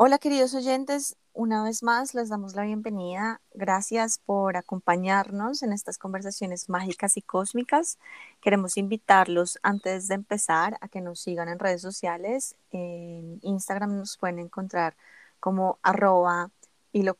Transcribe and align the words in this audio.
Hola 0.00 0.18
queridos 0.18 0.54
oyentes, 0.54 1.16
una 1.32 1.64
vez 1.64 1.82
más 1.82 2.14
les 2.14 2.28
damos 2.28 2.54
la 2.54 2.62
bienvenida. 2.62 3.40
Gracias 3.52 4.20
por 4.24 4.56
acompañarnos 4.56 5.64
en 5.64 5.72
estas 5.72 5.98
conversaciones 5.98 6.68
mágicas 6.68 7.16
y 7.16 7.22
cósmicas. 7.22 7.98
Queremos 8.40 8.76
invitarlos 8.76 9.58
antes 9.64 10.06
de 10.06 10.14
empezar 10.14 10.78
a 10.80 10.86
que 10.86 11.00
nos 11.00 11.18
sigan 11.18 11.48
en 11.48 11.58
redes 11.58 11.82
sociales. 11.82 12.54
En 12.70 13.40
Instagram 13.42 13.96
nos 13.96 14.16
pueden 14.16 14.38
encontrar 14.38 14.94
como 15.40 15.80
arroba 15.82 16.52
hilo 16.92 17.16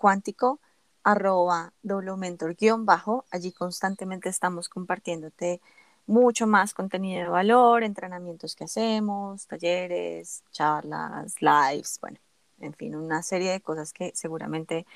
arroba 1.02 1.72
mentor 2.16 2.54
guion 2.54 2.86
bajo. 2.86 3.24
Allí 3.32 3.50
constantemente 3.50 4.28
estamos 4.28 4.68
compartiéndote 4.68 5.60
mucho 6.06 6.46
más 6.46 6.74
contenido 6.74 7.24
de 7.24 7.28
valor, 7.28 7.82
entrenamientos 7.82 8.54
que 8.54 8.64
hacemos, 8.64 9.48
talleres, 9.48 10.44
charlas, 10.52 11.42
lives, 11.42 11.98
bueno 12.00 12.20
en 12.60 12.74
fin, 12.74 12.96
una 12.96 13.22
serie 13.22 13.50
de 13.52 13.60
cosas 13.60 13.92
que 13.92 14.12
seguramente 14.14 14.86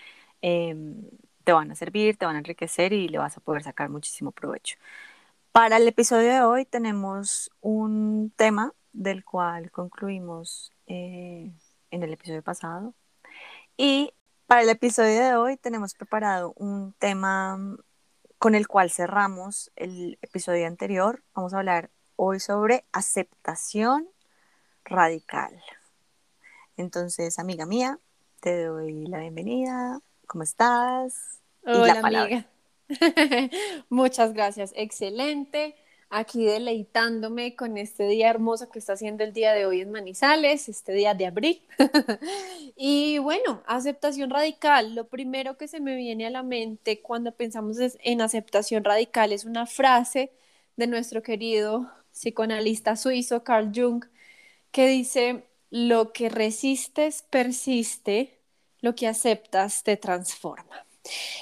em, 0.42 1.02
te 1.44 1.52
van 1.52 1.70
a 1.70 1.74
servir, 1.74 2.16
te 2.16 2.26
van 2.26 2.36
a 2.36 2.38
enriquecer 2.38 2.92
y 2.92 3.08
le 3.08 3.18
vas 3.18 3.36
a 3.36 3.40
poder 3.40 3.62
sacar 3.62 3.88
muchísimo 3.88 4.32
provecho. 4.32 4.76
Para 5.52 5.76
el 5.76 5.86
episodio 5.88 6.32
de 6.32 6.42
hoy 6.42 6.64
tenemos 6.64 7.50
un 7.60 8.32
tema 8.36 8.74
del 8.92 9.24
cual 9.24 9.70
concluimos 9.70 10.72
eh, 10.86 11.52
en 11.90 12.02
el 12.02 12.12
episodio 12.12 12.42
pasado. 12.42 12.94
Y 13.76 14.14
para 14.46 14.62
el 14.62 14.68
episodio 14.68 15.22
de 15.22 15.34
hoy 15.36 15.56
tenemos 15.56 15.94
preparado 15.94 16.52
un 16.56 16.94
tema 16.98 17.58
con 18.38 18.54
el 18.54 18.66
cual 18.66 18.90
cerramos 18.90 19.70
el 19.76 20.18
episodio 20.22 20.66
anterior. 20.66 21.22
Vamos 21.34 21.54
a 21.54 21.58
hablar 21.58 21.90
hoy 22.16 22.40
sobre 22.40 22.84
aceptación 22.92 24.08
radical. 24.84 25.62
Entonces, 26.76 27.38
amiga 27.38 27.66
mía, 27.66 27.98
te 28.40 28.64
doy 28.64 29.06
la 29.06 29.20
bienvenida. 29.20 30.00
¿Cómo 30.26 30.44
estás? 30.44 31.40
Hola, 31.64 32.00
amiga. 32.02 32.46
Muchas 33.88 34.32
gracias. 34.32 34.72
Excelente. 34.74 35.76
Aquí 36.14 36.44
deleitándome 36.44 37.56
con 37.56 37.78
este 37.78 38.06
día 38.06 38.28
hermoso 38.28 38.68
que 38.68 38.78
está 38.78 38.92
haciendo 38.92 39.24
el 39.24 39.32
día 39.32 39.54
de 39.54 39.64
hoy 39.64 39.80
en 39.80 39.90
Manizales, 39.90 40.68
este 40.68 40.92
día 40.92 41.14
de 41.14 41.26
abril. 41.26 41.62
y 42.76 43.18
bueno, 43.18 43.62
aceptación 43.66 44.28
radical. 44.28 44.94
Lo 44.94 45.08
primero 45.08 45.56
que 45.56 45.68
se 45.68 45.80
me 45.80 45.96
viene 45.96 46.26
a 46.26 46.30
la 46.30 46.42
mente 46.42 47.00
cuando 47.00 47.32
pensamos 47.32 47.78
en 47.80 48.20
aceptación 48.20 48.84
radical 48.84 49.32
es 49.32 49.46
una 49.46 49.66
frase 49.66 50.32
de 50.76 50.86
nuestro 50.86 51.22
querido 51.22 51.90
psicoanalista 52.12 52.96
suizo 52.96 53.42
Carl 53.42 53.72
Jung 53.74 54.04
que 54.70 54.86
dice, 54.86 55.44
lo 55.72 56.12
que 56.12 56.28
resistes 56.28 57.22
persiste, 57.22 58.38
lo 58.82 58.94
que 58.94 59.08
aceptas 59.08 59.82
te 59.84 59.96
transforma. 59.96 60.84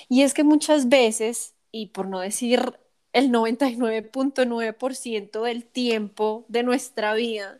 Y 0.08 0.22
es 0.22 0.34
que 0.34 0.44
muchas 0.44 0.88
veces, 0.88 1.54
y 1.72 1.88
por 1.88 2.06
no 2.06 2.20
decir 2.20 2.78
el 3.12 3.32
99.9% 3.32 5.42
del 5.42 5.64
tiempo 5.66 6.44
de 6.48 6.62
nuestra 6.62 7.14
vida, 7.14 7.58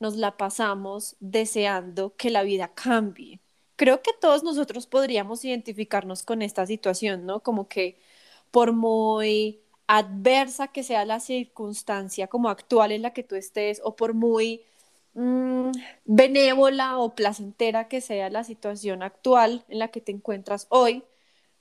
nos 0.00 0.16
la 0.16 0.36
pasamos 0.36 1.16
deseando 1.20 2.16
que 2.16 2.30
la 2.30 2.42
vida 2.42 2.74
cambie. 2.74 3.40
Creo 3.76 4.02
que 4.02 4.10
todos 4.20 4.42
nosotros 4.42 4.88
podríamos 4.88 5.44
identificarnos 5.44 6.24
con 6.24 6.42
esta 6.42 6.66
situación, 6.66 7.26
¿no? 7.26 7.42
Como 7.44 7.68
que 7.68 8.00
por 8.50 8.72
muy 8.72 9.60
adversa 9.86 10.68
que 10.68 10.82
sea 10.82 11.04
la 11.04 11.20
circunstancia 11.20 12.26
como 12.26 12.48
actual 12.48 12.90
en 12.92 13.02
la 13.02 13.12
que 13.12 13.22
tú 13.22 13.36
estés 13.36 13.80
o 13.84 13.94
por 13.96 14.14
muy 14.14 14.64
Mm, 15.18 15.72
benévola 16.04 16.96
o 16.98 17.14
placentera 17.16 17.88
que 17.88 18.00
sea 18.00 18.30
la 18.30 18.44
situación 18.44 19.02
actual 19.02 19.64
en 19.68 19.80
la 19.80 19.88
que 19.88 20.00
te 20.00 20.12
encuentras 20.12 20.66
hoy, 20.70 21.02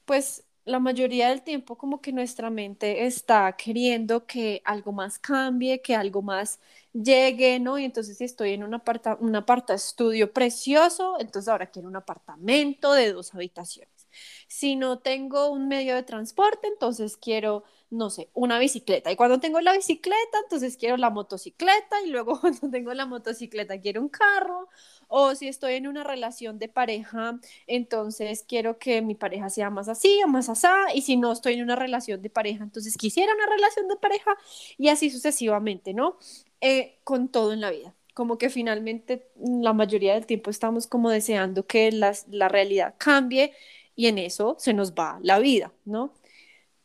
pues 0.05 0.45
la 0.65 0.79
mayoría 0.79 1.29
del 1.29 1.41
tiempo 1.43 1.75
como 1.77 1.99
que 2.01 2.11
nuestra 2.13 2.49
mente 2.51 3.05
está 3.07 3.55
queriendo 3.57 4.27
que 4.27 4.61
algo 4.65 4.91
más 4.91 5.17
cambie, 5.19 5.81
que 5.81 5.95
algo 5.95 6.21
más 6.21 6.59
llegue, 6.93 7.59
¿no? 7.59 7.79
Y 7.79 7.85
entonces 7.85 8.17
si 8.19 8.25
estoy 8.25 8.51
en 8.53 8.63
un, 8.63 8.75
aparta, 8.75 9.17
un 9.21 9.35
aparta 9.35 9.73
estudio 9.73 10.31
precioso, 10.33 11.17
entonces 11.19 11.49
ahora 11.49 11.71
quiero 11.71 11.87
un 11.87 11.95
apartamento 11.95 12.93
de 12.93 13.11
dos 13.13 13.33
habitaciones. 13.33 14.07
Si 14.47 14.75
no 14.75 14.99
tengo 14.99 15.49
un 15.49 15.67
medio 15.67 15.95
de 15.95 16.03
transporte, 16.03 16.67
entonces 16.67 17.17
quiero 17.17 17.63
no 17.89 18.09
sé, 18.09 18.29
una 18.33 18.59
bicicleta. 18.59 19.11
Y 19.11 19.15
cuando 19.15 19.39
tengo 19.39 19.61
la 19.61 19.73
bicicleta, 19.73 20.37
entonces 20.43 20.75
quiero 20.77 20.97
la 20.97 21.09
motocicleta 21.09 22.01
y 22.05 22.09
luego 22.09 22.39
cuando 22.41 22.69
tengo 22.69 22.93
la 22.93 23.05
motocicleta 23.05 23.79
quiero 23.79 24.01
un 24.01 24.09
carro. 24.09 24.67
O 25.07 25.35
si 25.35 25.47
estoy 25.47 25.75
en 25.75 25.87
una 25.87 26.03
relación 26.03 26.59
de 26.59 26.67
pareja, 26.67 27.39
entonces 27.65 28.43
quiero 28.47 28.77
que 28.77 29.01
mi 29.01 29.15
pareja 29.15 29.49
sea 29.49 29.69
más 29.69 29.87
así 29.87 30.19
o 30.23 30.27
más 30.27 30.49
asá. 30.49 30.75
Y 30.93 31.01
si 31.01 31.15
no 31.17 31.31
estoy 31.31 31.53
en 31.53 31.63
una 31.63 31.75
relación 31.75 32.21
de 32.21 32.29
pareja, 32.29 32.63
entonces 32.63 32.97
quisiera 32.97 33.33
una 33.33 33.45
relación 33.45 33.87
de 33.87 33.95
pareja 33.95 34.35
y 34.77 34.89
así 34.89 35.09
sucesivamente, 35.09 35.93
¿no? 35.93 36.17
Eh, 36.61 36.99
con 37.03 37.29
todo 37.29 37.53
en 37.53 37.61
la 37.61 37.71
vida. 37.71 37.95
Como 38.13 38.37
que 38.37 38.49
finalmente 38.49 39.29
la 39.37 39.73
mayoría 39.73 40.15
del 40.15 40.25
tiempo 40.25 40.49
estamos 40.49 40.87
como 40.87 41.09
deseando 41.09 41.67
que 41.67 41.91
la 41.91 42.49
realidad 42.49 42.95
cambie 42.97 43.53
y 43.95 44.07
en 44.07 44.17
eso 44.19 44.55
se 44.59 44.73
nos 44.73 44.93
va 44.93 45.19
la 45.23 45.39
vida, 45.39 45.73
¿no? 45.85 46.13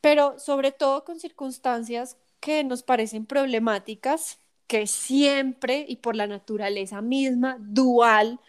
Pero 0.03 0.39
sobre 0.39 0.73
todo 0.73 1.05
con 1.05 1.21
circunstancias 1.21 2.19
que 2.41 2.65
nos 2.65 2.83
parecen 2.83 3.25
problemáticas, 3.25 4.41
que 4.67 4.87
siempre 4.87 5.87
y 5.89 5.97
por 5.97 6.17
la 6.17 6.27
naturaleza 6.27 7.01
misma 7.03 7.57
dual 7.61 8.41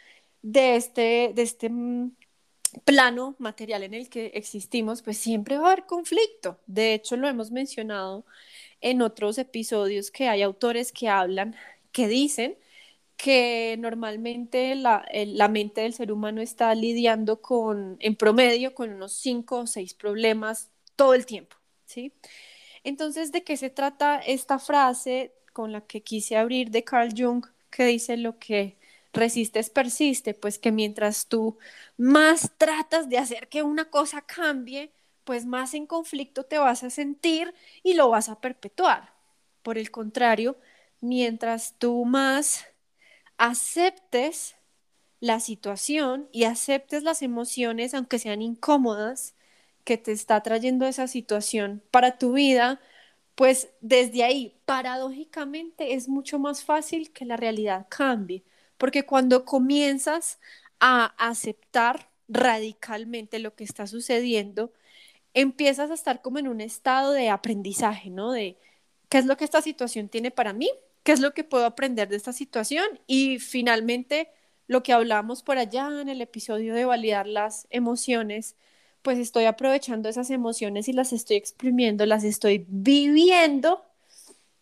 de 0.41 0.75
este, 0.75 1.31
de 1.36 1.41
este 1.44 1.69
mm, 1.69 2.12
plano 2.86 3.36
material 3.40 3.84
en 3.84 3.94
el 3.94 4.09
que 4.09 4.31
existimos, 4.36 5.02
pues 5.03 5.18
siempre 5.18 5.58
va 5.58 5.69
a 5.69 5.72
haber 5.74 5.86
conflicto. 5.86 6.59
De 6.68 6.94
hecho, 6.96 7.18
lo 7.18 7.28
hemos 7.28 7.52
mencionado 7.52 8.25
en 8.81 9.02
otros 9.02 9.38
episodios 9.38 10.12
que 10.12 10.28
hay 10.30 10.41
autores 10.41 10.91
que 10.91 11.09
hablan, 11.09 11.56
que 11.91 12.08
dicen 12.08 12.58
que 13.18 13.78
normalmente 13.80 14.75
la, 14.75 15.06
la, 15.14 15.47
mente 15.50 15.81
del 15.81 15.94
ser 15.94 16.12
humano 16.12 16.41
está 16.41 16.74
lidiando 16.75 17.41
con, 17.41 17.97
en 18.00 18.16
promedio, 18.16 18.74
con 18.75 18.91
unos 18.91 19.14
cinco 19.14 19.59
o 19.59 19.68
seis 19.68 19.94
problemas 19.94 20.72
todo 20.95 21.13
el 21.13 21.25
tiempo, 21.25 21.57
¿sí? 21.85 22.13
Entonces, 22.83 23.31
¿de 23.31 23.43
qué 23.43 23.57
se 23.57 23.69
trata 23.69 24.19
esta 24.19 24.59
frase 24.59 25.33
con 25.53 25.71
la 25.71 25.81
que 25.81 26.03
quise 26.03 26.37
abrir 26.37 26.71
de 26.71 26.83
Carl 26.83 27.13
Jung 27.15 27.45
que 27.69 27.85
dice 27.85 28.17
lo 28.17 28.39
que 28.39 28.77
resistes 29.13 29.69
persiste? 29.69 30.33
Pues 30.33 30.59
que 30.59 30.71
mientras 30.71 31.27
tú 31.27 31.57
más 31.97 32.51
tratas 32.57 33.09
de 33.09 33.17
hacer 33.17 33.49
que 33.49 33.63
una 33.63 33.89
cosa 33.89 34.21
cambie, 34.21 34.91
pues 35.23 35.45
más 35.45 35.73
en 35.73 35.87
conflicto 35.87 36.43
te 36.45 36.57
vas 36.57 36.83
a 36.83 36.89
sentir 36.89 37.53
y 37.83 37.93
lo 37.93 38.09
vas 38.09 38.29
a 38.29 38.39
perpetuar. 38.41 39.13
Por 39.63 39.77
el 39.77 39.91
contrario, 39.91 40.57
mientras 40.99 41.75
tú 41.79 42.05
más 42.05 42.65
aceptes 43.37 44.55
la 45.19 45.39
situación 45.39 46.29
y 46.31 46.43
aceptes 46.45 47.03
las 47.03 47.21
emociones, 47.21 47.93
aunque 47.93 48.19
sean 48.19 48.41
incómodas, 48.41 49.35
que 49.83 49.97
te 49.97 50.11
está 50.11 50.41
trayendo 50.41 50.85
esa 50.85 51.07
situación 51.07 51.83
para 51.91 52.17
tu 52.17 52.33
vida, 52.33 52.79
pues 53.35 53.69
desde 53.81 54.23
ahí, 54.23 54.55
paradójicamente, 54.66 55.94
es 55.94 56.07
mucho 56.07 56.39
más 56.39 56.63
fácil 56.63 57.11
que 57.11 57.25
la 57.25 57.38
realidad 57.38 57.88
cambie, 57.89 58.43
porque 58.77 59.05
cuando 59.05 59.45
comienzas 59.45 60.39
a 60.79 61.13
aceptar 61.17 62.09
radicalmente 62.27 63.39
lo 63.39 63.55
que 63.55 63.63
está 63.63 63.88
sucediendo, 63.88 64.72
empiezas 65.33 65.91
a 65.91 65.95
estar 65.95 66.22
como 66.22 66.39
en 66.39 66.47
un 66.47 66.61
estado 66.61 67.11
de 67.11 67.29
aprendizaje, 67.29 68.09
¿no? 68.09 68.31
De 68.31 68.57
qué 69.09 69.17
es 69.19 69.25
lo 69.25 69.38
que 69.38 69.45
esta 69.45 69.61
situación 69.61 70.09
tiene 70.09 70.31
para 70.31 70.53
mí, 70.53 70.69
qué 71.03 71.11
es 71.11 71.19
lo 71.19 71.33
que 71.33 71.43
puedo 71.43 71.66
aprender 71.66 72.09
de 72.09 72.16
esta 72.17 72.33
situación 72.33 72.85
y 73.07 73.39
finalmente 73.39 74.29
lo 74.67 74.83
que 74.83 74.93
hablamos 74.93 75.43
por 75.43 75.57
allá 75.57 75.89
en 76.01 76.09
el 76.09 76.22
episodio 76.22 76.73
de 76.73 76.85
validar 76.85 77.28
las 77.28 77.67
emociones, 77.69 78.55
pues 79.03 79.20
estoy 79.20 79.46
aprovechando 79.46 80.09
esas 80.09 80.29
emociones 80.32 80.88
y 80.88 80.94
las 80.94 81.14
estoy 81.14 81.38
exprimiendo, 81.38 82.05
las 82.05 82.23
estoy 82.23 82.66
viviendo 82.67 83.84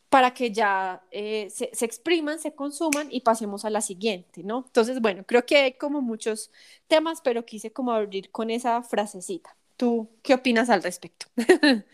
para 0.09 0.33
que 0.33 0.51
ya 0.51 1.01
eh, 1.11 1.49
se, 1.49 1.69
se, 1.71 1.85
expriman, 1.85 2.37
se 2.39 2.53
consuman 2.53 3.07
y 3.09 3.21
pasemos 3.21 3.63
a 3.63 3.69
la 3.69 3.79
siguiente, 3.79 4.43
¿no? 4.43 4.65
Entonces, 4.67 4.99
bueno, 4.99 5.23
creo 5.25 5.45
que 5.45 5.57
hay 5.57 5.73
como 5.73 6.01
muchos 6.01 6.51
temas, 6.89 7.21
pero 7.21 7.45
quise 7.45 7.71
como 7.71 7.93
abrir 7.93 8.29
con 8.29 8.49
esa 8.49 8.83
frasecita. 8.83 9.55
¿Tú 9.77 10.09
qué 10.21 10.33
opinas 10.33 10.69
al 10.69 10.83
respecto? 10.83 11.27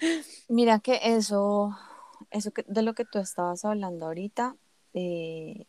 Mira 0.50 0.80
que 0.80 1.00
eso, 1.04 1.78
eso 2.32 2.52
de 2.66 2.82
lo 2.82 2.96
que 2.96 3.06
tú 3.06 3.20
estabas 3.20 3.64
hablando 3.66 4.08
ahorita, 4.08 4.56
eh, 4.96 5.68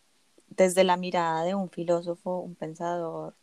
desde 0.49 0.85
la 0.85 0.97
mirada 0.97 1.45
de 1.45 1.55
un 1.55 1.69
filósofo, 1.69 2.39
un 2.39 2.55
pensador, 2.55 3.35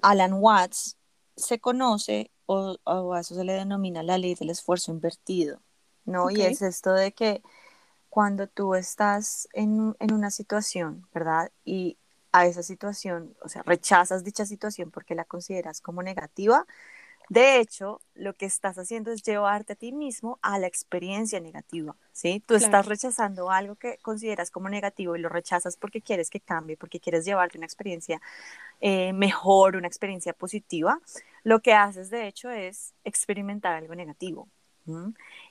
Alan 0.00 0.32
Watts, 0.34 0.96
se 1.38 1.58
conoce 1.58 2.30
o, 2.46 2.76
a 2.84 3.20
eso 3.20 3.34
se 3.34 3.44
le 3.44 3.52
denomina 3.52 4.02
la 4.02 4.18
ley 4.18 4.34
del 4.34 4.50
esfuerzo 4.50 4.90
invertido, 4.90 5.60
¿no? 6.04 6.30
Y 6.30 6.42
es 6.42 6.62
esto 6.62 6.92
de 6.92 7.12
que 7.12 7.42
cuando 8.10 8.46
tú 8.46 8.74
estás 8.74 9.48
en, 9.52 9.94
una 10.00 10.30
situación, 10.30 11.06
¿verdad? 11.12 11.52
Y 11.64 11.98
a 12.32 12.46
esa 12.46 12.62
situación, 12.62 13.36
o 13.42 13.48
sea, 13.48 13.62
rechazas 13.62 14.24
dicha 14.24 14.46
situación 14.46 14.90
porque 14.90 15.14
la 15.14 15.24
consideras 15.24 15.80
como 15.80 16.02
negativa, 16.02 16.66
de 17.28 17.60
hecho, 17.60 18.00
lo 18.14 18.34
que 18.34 18.46
estás 18.46 18.78
haciendo 18.78 19.12
es 19.12 19.22
llevarte 19.22 19.74
a 19.74 19.76
ti 19.76 19.92
mismo 19.92 20.38
a 20.42 20.58
la 20.58 20.66
experiencia 20.66 21.40
negativa, 21.40 21.94
¿sí? 22.12 22.42
Tú 22.46 22.54
estás 22.54 22.86
rechazando 22.86 23.50
algo 23.50 23.76
que 23.76 23.98
consideras 23.98 24.50
como 24.50 24.68
negativo 24.68 25.14
y 25.14 25.20
lo 25.20 25.28
rechazas 25.28 25.76
porque 25.76 26.00
quieres 26.00 26.30
que 26.30 26.40
cambie, 26.40 26.76
porque 26.76 27.00
quieres 27.00 27.24
llevarte 27.24 27.58
una 27.58 27.66
experiencia 27.66 28.20
eh, 28.80 29.12
mejor, 29.12 29.76
una 29.76 29.88
experiencia 29.88 30.32
positiva. 30.32 31.00
Lo 31.44 31.60
que 31.60 31.74
haces, 31.74 32.10
de 32.10 32.26
hecho, 32.26 32.50
es 32.50 32.94
experimentar 33.04 33.74
algo 33.74 33.94
negativo. 33.94 34.48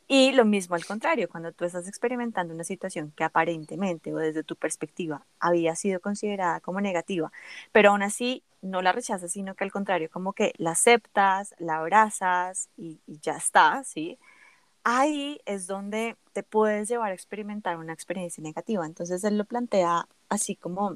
Y 0.08 0.32
lo 0.32 0.46
mismo 0.46 0.76
al 0.76 0.86
contrario, 0.86 1.30
cuando 1.30 1.52
tú 1.52 1.66
estás 1.66 1.88
experimentando 1.88 2.54
una 2.54 2.64
situación 2.64 3.12
que 3.16 3.24
aparentemente 3.24 4.14
o 4.14 4.18
desde 4.18 4.44
tu 4.44 4.56
perspectiva 4.56 5.26
había 5.40 5.76
sido 5.76 6.00
considerada 6.00 6.60
como 6.62 6.82
negativa, 6.82 7.32
pero 7.72 7.92
aún 7.92 8.04
así 8.04 8.44
no 8.62 8.82
la 8.82 8.92
rechazas, 8.92 9.32
sino 9.32 9.56
que 9.56 9.64
al 9.64 9.72
contrario, 9.72 10.10
como 10.12 10.34
que 10.34 10.54
la 10.58 10.72
aceptas, 10.72 11.56
la 11.60 11.78
abrazas 11.78 12.70
y, 12.78 13.00
ya 13.22 13.38
está, 13.38 13.84
¿sí? 13.84 14.18
Ahí 14.84 15.42
es 15.46 15.68
donde 15.68 16.18
te 16.34 16.44
puedes 16.44 16.88
llevar 16.90 17.12
a 17.12 17.16
experimentar 17.16 17.78
una 17.78 17.94
experiencia 17.94 18.42
negativa. 18.44 18.86
Entonces 18.86 19.24
él 19.24 19.38
lo 19.38 19.46
plantea 19.46 20.08
así 20.30 20.56
como 20.56 20.96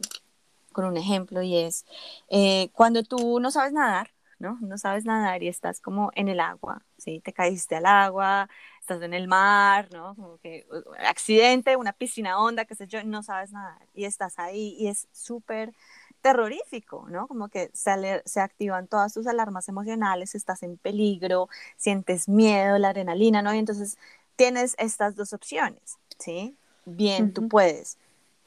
con 0.74 0.86
un 0.86 0.98
ejemplo 0.98 1.42
y 1.42 1.58
es 1.58 1.86
eh, 2.30 2.70
cuando 2.74 3.04
tú 3.04 3.40
no 3.40 3.52
sabes 3.52 3.74
nadar, 3.74 4.12
¿no? 4.42 4.58
No 4.62 4.78
sabes 4.78 5.06
nadar 5.06 5.44
y 5.44 5.48
estás 5.48 5.80
como 5.80 6.12
en 6.16 6.28
el 6.28 6.40
agua, 6.40 6.84
¿sí? 6.98 7.22
Te 7.22 7.32
caíste 7.32 7.78
al 7.78 7.86
agua, 7.86 8.50
estás 8.80 9.02
en 9.02 9.14
el 9.14 9.28
mar, 9.28 9.88
¿no? 9.94 10.16
Como 10.16 10.38
que 10.40 10.66
accidente, 11.08 11.78
una 11.78 11.94
piscina 11.94 12.40
honda, 12.40 12.66
qué 12.66 12.76
sé 12.76 12.88
yo, 12.88 13.04
no 13.04 13.24
sabes 13.24 13.52
nadar 13.52 13.88
y 13.94 14.06
estás 14.06 14.40
ahí 14.40 14.76
y 14.80 14.88
es 14.88 15.08
súper 15.12 15.74
terrorífico, 16.22 17.08
¿no? 17.10 17.28
Como 17.28 17.48
que 17.50 17.72
se, 17.74 18.22
se 18.26 18.42
activan 18.42 18.88
todas 18.88 19.14
tus 19.14 19.28
alarmas 19.28 19.70
emocionales, 19.70 20.36
estás 20.36 20.64
en 20.64 20.78
peligro, 20.78 21.48
sientes 21.78 22.28
miedo, 22.28 22.78
la 22.78 22.90
adrenalina, 22.90 23.42
¿no? 23.42 23.54
Y 23.54 23.60
entonces 23.60 23.98
tienes 24.36 24.76
estas 24.78 25.16
dos 25.16 25.34
opciones, 25.34 25.98
¿sí? 26.20 26.56
Bien, 26.86 27.34
tú 27.34 27.48
puedes 27.48 27.98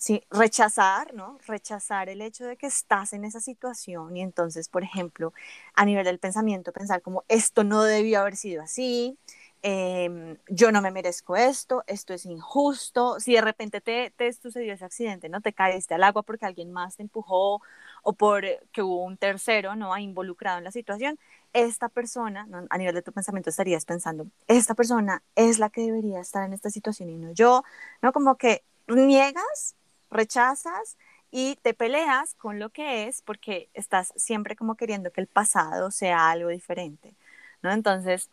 sí, 0.04 0.22
rechazar, 0.30 1.14
¿no? 1.14 1.38
Rechazar 1.46 2.10
el 2.10 2.20
hecho 2.20 2.44
de 2.44 2.58
que 2.58 2.66
estás 2.66 3.14
en 3.14 3.24
esa 3.24 3.40
situación 3.40 4.14
y 4.16 4.20
entonces, 4.20 4.68
por 4.68 4.82
ejemplo, 4.82 5.32
a 5.74 5.86
nivel 5.86 6.04
del 6.04 6.18
pensamiento, 6.18 6.72
pensar 6.72 7.00
como 7.00 7.24
esto 7.28 7.64
no 7.64 7.82
debió 7.84 8.20
haber 8.20 8.36
sido 8.36 8.62
así, 8.62 9.16
em, 9.62 10.36
yo 10.48 10.70
no 10.72 10.82
me 10.82 10.90
merezco 10.90 11.36
esto, 11.36 11.84
esto 11.86 12.12
es 12.12 12.26
injusto, 12.26 13.18
si 13.18 13.32
de 13.32 13.40
repente 13.40 13.80
te, 13.80 14.10
te 14.10 14.30
sucedió 14.34 14.74
ese 14.74 14.84
accidente, 14.84 15.30
¿no? 15.30 15.40
Te 15.40 15.54
caíste 15.54 15.94
al 15.94 16.02
agua 16.02 16.22
porque 16.22 16.44
alguien 16.44 16.70
más 16.70 16.96
te 16.96 17.02
empujó 17.02 17.62
o 18.02 18.12
porque 18.12 18.60
hubo 18.82 19.04
un 19.04 19.16
tercero, 19.16 19.74
¿no? 19.74 19.96
Involucrado 19.96 20.58
en 20.58 20.64
la 20.64 20.70
situación, 20.70 21.18
esta 21.54 21.88
persona, 21.88 22.46
a 22.68 22.78
nivel 22.78 22.94
de 22.94 23.02
tu 23.02 23.12
pensamiento 23.12 23.48
estarías 23.48 23.86
pensando, 23.86 24.26
esta 24.48 24.74
persona 24.74 25.22
es 25.34 25.58
la 25.58 25.70
que 25.70 25.80
debería 25.80 26.20
estar 26.20 26.44
en 26.44 26.52
esta 26.52 26.68
situación 26.70 27.08
y 27.08 27.16
no 27.16 27.32
yo, 27.32 27.62
¿no? 28.02 28.12
Como 28.12 28.36
que 28.36 28.62
niegas 28.86 29.76
rechazas 30.14 30.96
y 31.30 31.56
te 31.62 31.74
peleas 31.74 32.34
con 32.34 32.58
lo 32.58 32.70
que 32.70 33.06
es 33.08 33.22
porque 33.22 33.68
estás 33.74 34.12
siempre 34.16 34.56
como 34.56 34.76
queriendo 34.76 35.10
que 35.12 35.20
el 35.20 35.26
pasado 35.26 35.90
sea 35.90 36.30
algo 36.30 36.48
diferente, 36.48 37.14
¿no? 37.62 37.72
Entonces, 37.72 38.30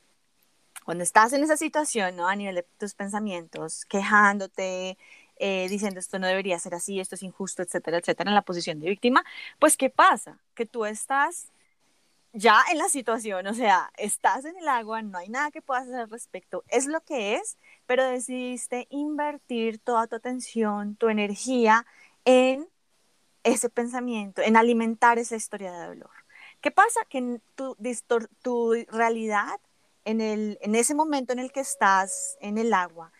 cuando 0.85 1.03
estás 1.03 1.33
en 1.33 1.43
esa 1.43 1.57
situación, 1.57 2.15
¿no? 2.15 2.27
A 2.27 2.35
nivel 2.35 2.55
de 2.55 2.65
tus 2.79 2.93
pensamientos, 2.93 3.85
quejándote, 3.85 4.97
eh, 5.37 5.67
diciendo 5.69 5.99
esto 5.99 6.19
no 6.19 6.27
debería 6.27 6.59
ser 6.59 6.75
así, 6.75 6.99
esto 6.99 7.15
es 7.15 7.23
injusto, 7.23 7.63
etcétera, 7.63 7.97
etcétera, 7.97 8.29
en 8.29 8.35
la 8.35 8.43
posición 8.43 8.79
de 8.79 8.89
víctima, 8.89 9.23
pues 9.59 9.77
¿qué 9.77 9.89
pasa? 9.89 10.37
Que 10.55 10.65
tú 10.65 10.85
estás 10.85 11.47
ya 12.33 12.63
en 12.71 12.77
la 12.77 12.89
situación, 12.89 13.47
o 13.47 13.53
sea, 13.53 13.91
estás 13.97 14.45
en 14.45 14.57
el 14.57 14.67
agua, 14.67 15.01
no 15.01 15.17
hay 15.17 15.29
nada 15.29 15.51
que 15.51 15.61
puedas 15.61 15.83
hacer 15.83 16.01
al 16.01 16.09
respecto, 16.09 16.63
es 16.69 16.87
lo 16.87 17.01
que 17.01 17.35
es, 17.35 17.57
pero 17.85 18.05
decidiste 18.05 18.87
invertir 18.89 19.79
toda 19.79 20.07
tu 20.07 20.15
atención, 20.15 20.95
tu 20.95 21.09
energía 21.09 21.85
en 22.25 22.67
ese 23.43 23.69
pensamiento, 23.69 24.41
en 24.41 24.55
alimentar 24.55 25.19
esa 25.19 25.35
historia 25.35 25.71
de 25.73 25.87
dolor. 25.87 26.11
¿Qué 26.61 26.71
pasa? 26.71 27.01
Que 27.09 27.41
tu, 27.55 27.75
tu 28.41 28.73
realidad 28.89 29.59
en, 30.05 30.21
el, 30.21 30.57
en 30.61 30.75
ese 30.75 30.95
momento 30.95 31.33
en 31.33 31.39
el 31.39 31.51
que 31.51 31.61
estás 31.61 32.37
en 32.39 32.57
el 32.57 32.73
agua 32.73 33.11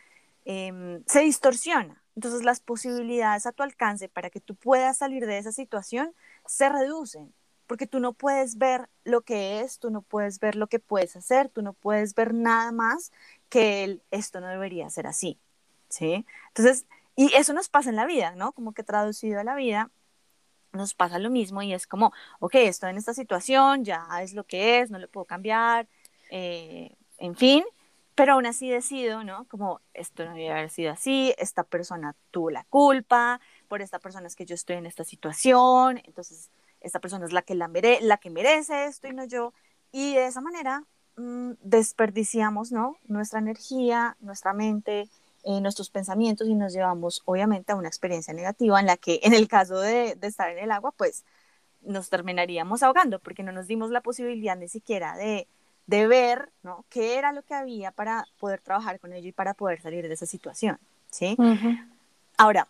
em, 0.45 1.03
se 1.05 1.21
distorsiona. 1.21 2.03
Entonces 2.15 2.43
las 2.43 2.59
posibilidades 2.59 3.45
a 3.45 3.51
tu 3.51 3.63
alcance 3.63 4.09
para 4.09 4.29
que 4.29 4.41
tú 4.41 4.55
puedas 4.55 4.97
salir 4.97 5.25
de 5.25 5.37
esa 5.37 5.51
situación 5.51 6.13
se 6.45 6.69
reducen 6.69 7.33
porque 7.71 7.87
tú 7.87 8.01
no 8.01 8.11
puedes 8.11 8.57
ver 8.57 8.89
lo 9.05 9.21
que 9.21 9.61
es, 9.61 9.79
tú 9.79 9.91
no 9.91 10.01
puedes 10.01 10.41
ver 10.41 10.57
lo 10.57 10.67
que 10.67 10.79
puedes 10.79 11.15
hacer, 11.15 11.47
tú 11.47 11.61
no 11.61 11.71
puedes 11.71 12.15
ver 12.15 12.33
nada 12.33 12.73
más 12.73 13.13
que 13.47 13.85
el, 13.85 14.03
esto 14.11 14.41
no 14.41 14.47
debería 14.47 14.89
ser 14.89 15.07
así, 15.07 15.39
¿sí? 15.87 16.25
Entonces, 16.49 16.85
y 17.15 17.33
eso 17.33 17.53
nos 17.53 17.69
pasa 17.69 17.89
en 17.89 17.95
la 17.95 18.05
vida, 18.05 18.35
¿no? 18.35 18.51
Como 18.51 18.73
que 18.73 18.83
traducido 18.83 19.39
a 19.39 19.45
la 19.45 19.55
vida, 19.55 19.89
nos 20.73 20.93
pasa 20.95 21.17
lo 21.17 21.29
mismo 21.29 21.61
y 21.61 21.73
es 21.73 21.87
como, 21.87 22.11
ok, 22.41 22.55
estoy 22.55 22.89
en 22.89 22.97
esta 22.97 23.13
situación, 23.13 23.85
ya 23.85 24.05
es 24.21 24.33
lo 24.33 24.43
que 24.43 24.81
es, 24.81 24.91
no 24.91 24.99
lo 24.99 25.07
puedo 25.07 25.23
cambiar, 25.23 25.87
eh, 26.29 26.97
en 27.19 27.37
fin, 27.37 27.63
pero 28.15 28.33
aún 28.33 28.47
así 28.47 28.69
decido, 28.69 29.23
¿no? 29.23 29.47
Como 29.47 29.79
esto 29.93 30.25
no 30.25 30.31
debe 30.33 30.51
haber 30.51 30.71
sido 30.71 30.91
así, 30.91 31.33
esta 31.37 31.63
persona 31.63 32.17
tuvo 32.31 32.51
la 32.51 32.65
culpa, 32.65 33.39
por 33.69 33.81
esta 33.81 33.99
persona 33.99 34.27
es 34.27 34.35
que 34.35 34.45
yo 34.45 34.55
estoy 34.55 34.75
en 34.75 34.87
esta 34.87 35.05
situación, 35.05 36.01
entonces 36.03 36.49
esta 36.81 36.99
persona 36.99 37.25
es 37.25 37.33
la 37.33 37.41
que, 37.41 37.55
la, 37.55 37.69
la 38.01 38.17
que 38.17 38.29
merece 38.29 38.85
esto 38.85 39.07
y 39.07 39.13
no 39.13 39.25
yo. 39.25 39.53
Y 39.91 40.15
de 40.15 40.27
esa 40.27 40.41
manera 40.41 40.83
mm, 41.17 41.51
desperdiciamos 41.61 42.71
¿no? 42.71 42.97
nuestra 43.07 43.39
energía, 43.39 44.17
nuestra 44.19 44.53
mente, 44.53 45.09
eh, 45.43 45.61
nuestros 45.61 45.89
pensamientos 45.89 46.47
y 46.47 46.55
nos 46.55 46.73
llevamos 46.73 47.21
obviamente 47.25 47.71
a 47.71 47.75
una 47.75 47.87
experiencia 47.87 48.33
negativa 48.33 48.79
en 48.79 48.85
la 48.85 48.97
que 48.97 49.19
en 49.23 49.33
el 49.33 49.47
caso 49.47 49.79
de, 49.79 50.15
de, 50.15 50.27
estar 50.27 50.49
en 50.49 50.59
el 50.59 50.71
agua, 50.71 50.91
pues 50.91 51.25
nos 51.81 52.09
terminaríamos 52.09 52.83
ahogando 52.83 53.19
porque 53.19 53.43
no 53.43 53.51
nos 53.51 53.67
dimos 53.67 53.89
la 53.89 54.01
posibilidad 54.01 54.55
ni 54.55 54.67
siquiera 54.67 55.17
de, 55.17 55.47
de 55.87 56.07
ver 56.07 56.51
¿no? 56.63 56.85
qué 56.89 57.17
era 57.17 57.31
lo 57.31 57.43
que 57.43 57.53
había 57.53 57.91
para 57.91 58.25
poder 58.39 58.61
trabajar 58.61 58.99
con 58.99 59.13
ello 59.13 59.29
y 59.29 59.31
para 59.31 59.53
poder 59.53 59.81
salir 59.81 60.07
de 60.07 60.13
esa 60.13 60.25
situación. 60.25 60.79
¿sí? 61.09 61.35
Ahora, 62.37 62.67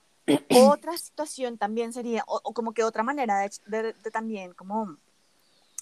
otra 0.49 0.97
situación 0.97 1.57
también 1.57 1.93
sería, 1.93 2.23
o, 2.27 2.53
como 2.53 2.73
que 2.73 2.83
otra 2.83 3.03
manera 3.03 3.49
de, 3.67 3.93
también 4.11 4.53
como 4.53 4.97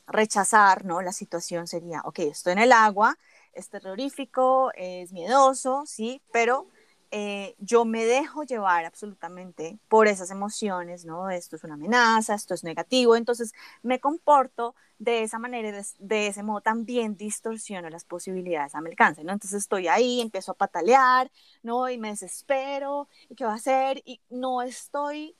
rechazar, 0.07 0.85
¿no? 0.85 1.01
La 1.01 1.11
situación 1.11 1.67
sería, 1.67 2.01
ok, 2.03 2.19
estoy 2.19 2.53
en 2.53 2.59
el 2.59 2.71
agua, 2.71 3.17
es 3.53 3.69
terrorífico, 3.69 4.71
es 4.75 5.11
miedoso, 5.11 5.83
sí, 5.85 6.21
pero 6.31 6.67
eh, 7.11 7.55
yo 7.59 7.85
me 7.85 8.05
dejo 8.05 8.43
llevar 8.43 8.85
absolutamente 8.85 9.79
por 9.87 10.07
esas 10.07 10.31
emociones, 10.31 11.05
¿no? 11.05 11.29
Esto 11.29 11.55
es 11.55 11.63
una 11.63 11.73
amenaza, 11.75 12.35
esto 12.35 12.53
es 12.53 12.63
negativo, 12.63 13.15
entonces 13.15 13.53
me 13.81 13.99
comporto 13.99 14.75
de 14.99 15.23
esa 15.23 15.39
manera, 15.39 15.71
de, 15.71 15.85
de 15.99 16.27
ese 16.27 16.43
modo 16.43 16.61
también 16.61 17.17
distorsiono 17.17 17.89
las 17.89 18.05
posibilidades 18.05 18.75
a 18.75 18.81
mi 18.81 18.89
alcance, 18.89 19.23
¿no? 19.23 19.33
Entonces 19.33 19.61
estoy 19.61 19.87
ahí, 19.87 20.21
empiezo 20.21 20.51
a 20.51 20.55
patalear, 20.55 21.31
¿no? 21.63 21.89
Y 21.89 21.97
me 21.97 22.09
desespero, 22.09 23.07
¿y 23.29 23.35
qué 23.35 23.45
va 23.45 23.53
a 23.53 23.55
hacer? 23.55 24.01
Y 24.05 24.21
no 24.29 24.61
estoy 24.61 25.35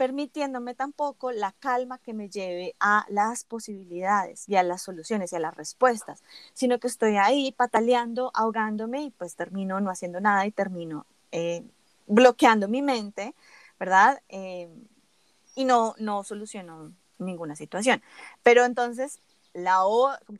permitiéndome 0.00 0.74
tampoco 0.74 1.30
la 1.30 1.52
calma 1.52 1.98
que 1.98 2.14
me 2.14 2.30
lleve 2.30 2.74
a 2.80 3.04
las 3.10 3.44
posibilidades 3.44 4.48
y 4.48 4.56
a 4.56 4.62
las 4.62 4.80
soluciones 4.80 5.30
y 5.30 5.36
a 5.36 5.40
las 5.40 5.54
respuestas, 5.54 6.22
sino 6.54 6.80
que 6.80 6.86
estoy 6.86 7.18
ahí 7.18 7.52
pataleando, 7.52 8.30
ahogándome 8.34 9.02
y 9.02 9.10
pues 9.10 9.36
termino 9.36 9.78
no 9.78 9.90
haciendo 9.90 10.18
nada 10.18 10.46
y 10.46 10.52
termino 10.52 11.04
eh, 11.32 11.64
bloqueando 12.06 12.68
mi 12.68 12.82
mente, 12.82 13.34
¿verdad? 13.78 14.20
Eh, 14.28 14.68
y 15.54 15.64
no, 15.64 15.94
no 15.98 16.24
soluciono 16.24 16.92
ninguna 17.18 17.56
situación. 17.56 18.02
Pero 18.42 18.64
entonces, 18.64 19.20
la, 19.52 19.80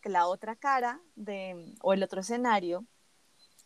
que 0.00 0.08
la 0.08 0.26
otra 0.26 0.56
cara 0.56 1.00
de, 1.16 1.74
o 1.82 1.92
el 1.92 2.02
otro 2.02 2.20
escenario 2.20 2.84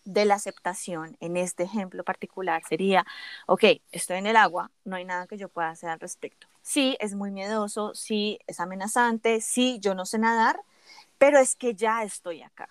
de 0.05 0.25
la 0.27 0.35
aceptación 0.35 1.17
en 1.21 1.37
este 1.37 1.63
ejemplo 1.63 2.05
particular 2.05 2.63
sería, 2.69 3.07
ok, 3.47 3.65
estoy 3.91 4.19
en 4.19 4.27
el 4.27 4.37
agua, 4.37 4.71
no 4.85 4.97
hay 4.97 5.05
nada 5.05 5.27
que 5.27 5.39
yo 5.39 5.49
pueda 5.49 5.71
hacer 5.71 5.89
al 5.89 6.01
respecto. 6.01 6.47
Sí, 6.63 6.97
es 7.01 7.15
muy 7.15 7.31
miedoso, 7.31 7.95
sí, 7.95 8.39
es 8.47 8.61
amenazante, 8.61 9.41
sí, 9.41 9.79
yo 9.81 9.95
no 9.95 10.05
sé 10.05 10.19
nadar, 10.19 10.61
pero 11.19 11.39
es 11.39 11.57
que 11.57 11.75
ya 11.75 12.03
estoy 12.03 12.43
acá. 12.43 12.69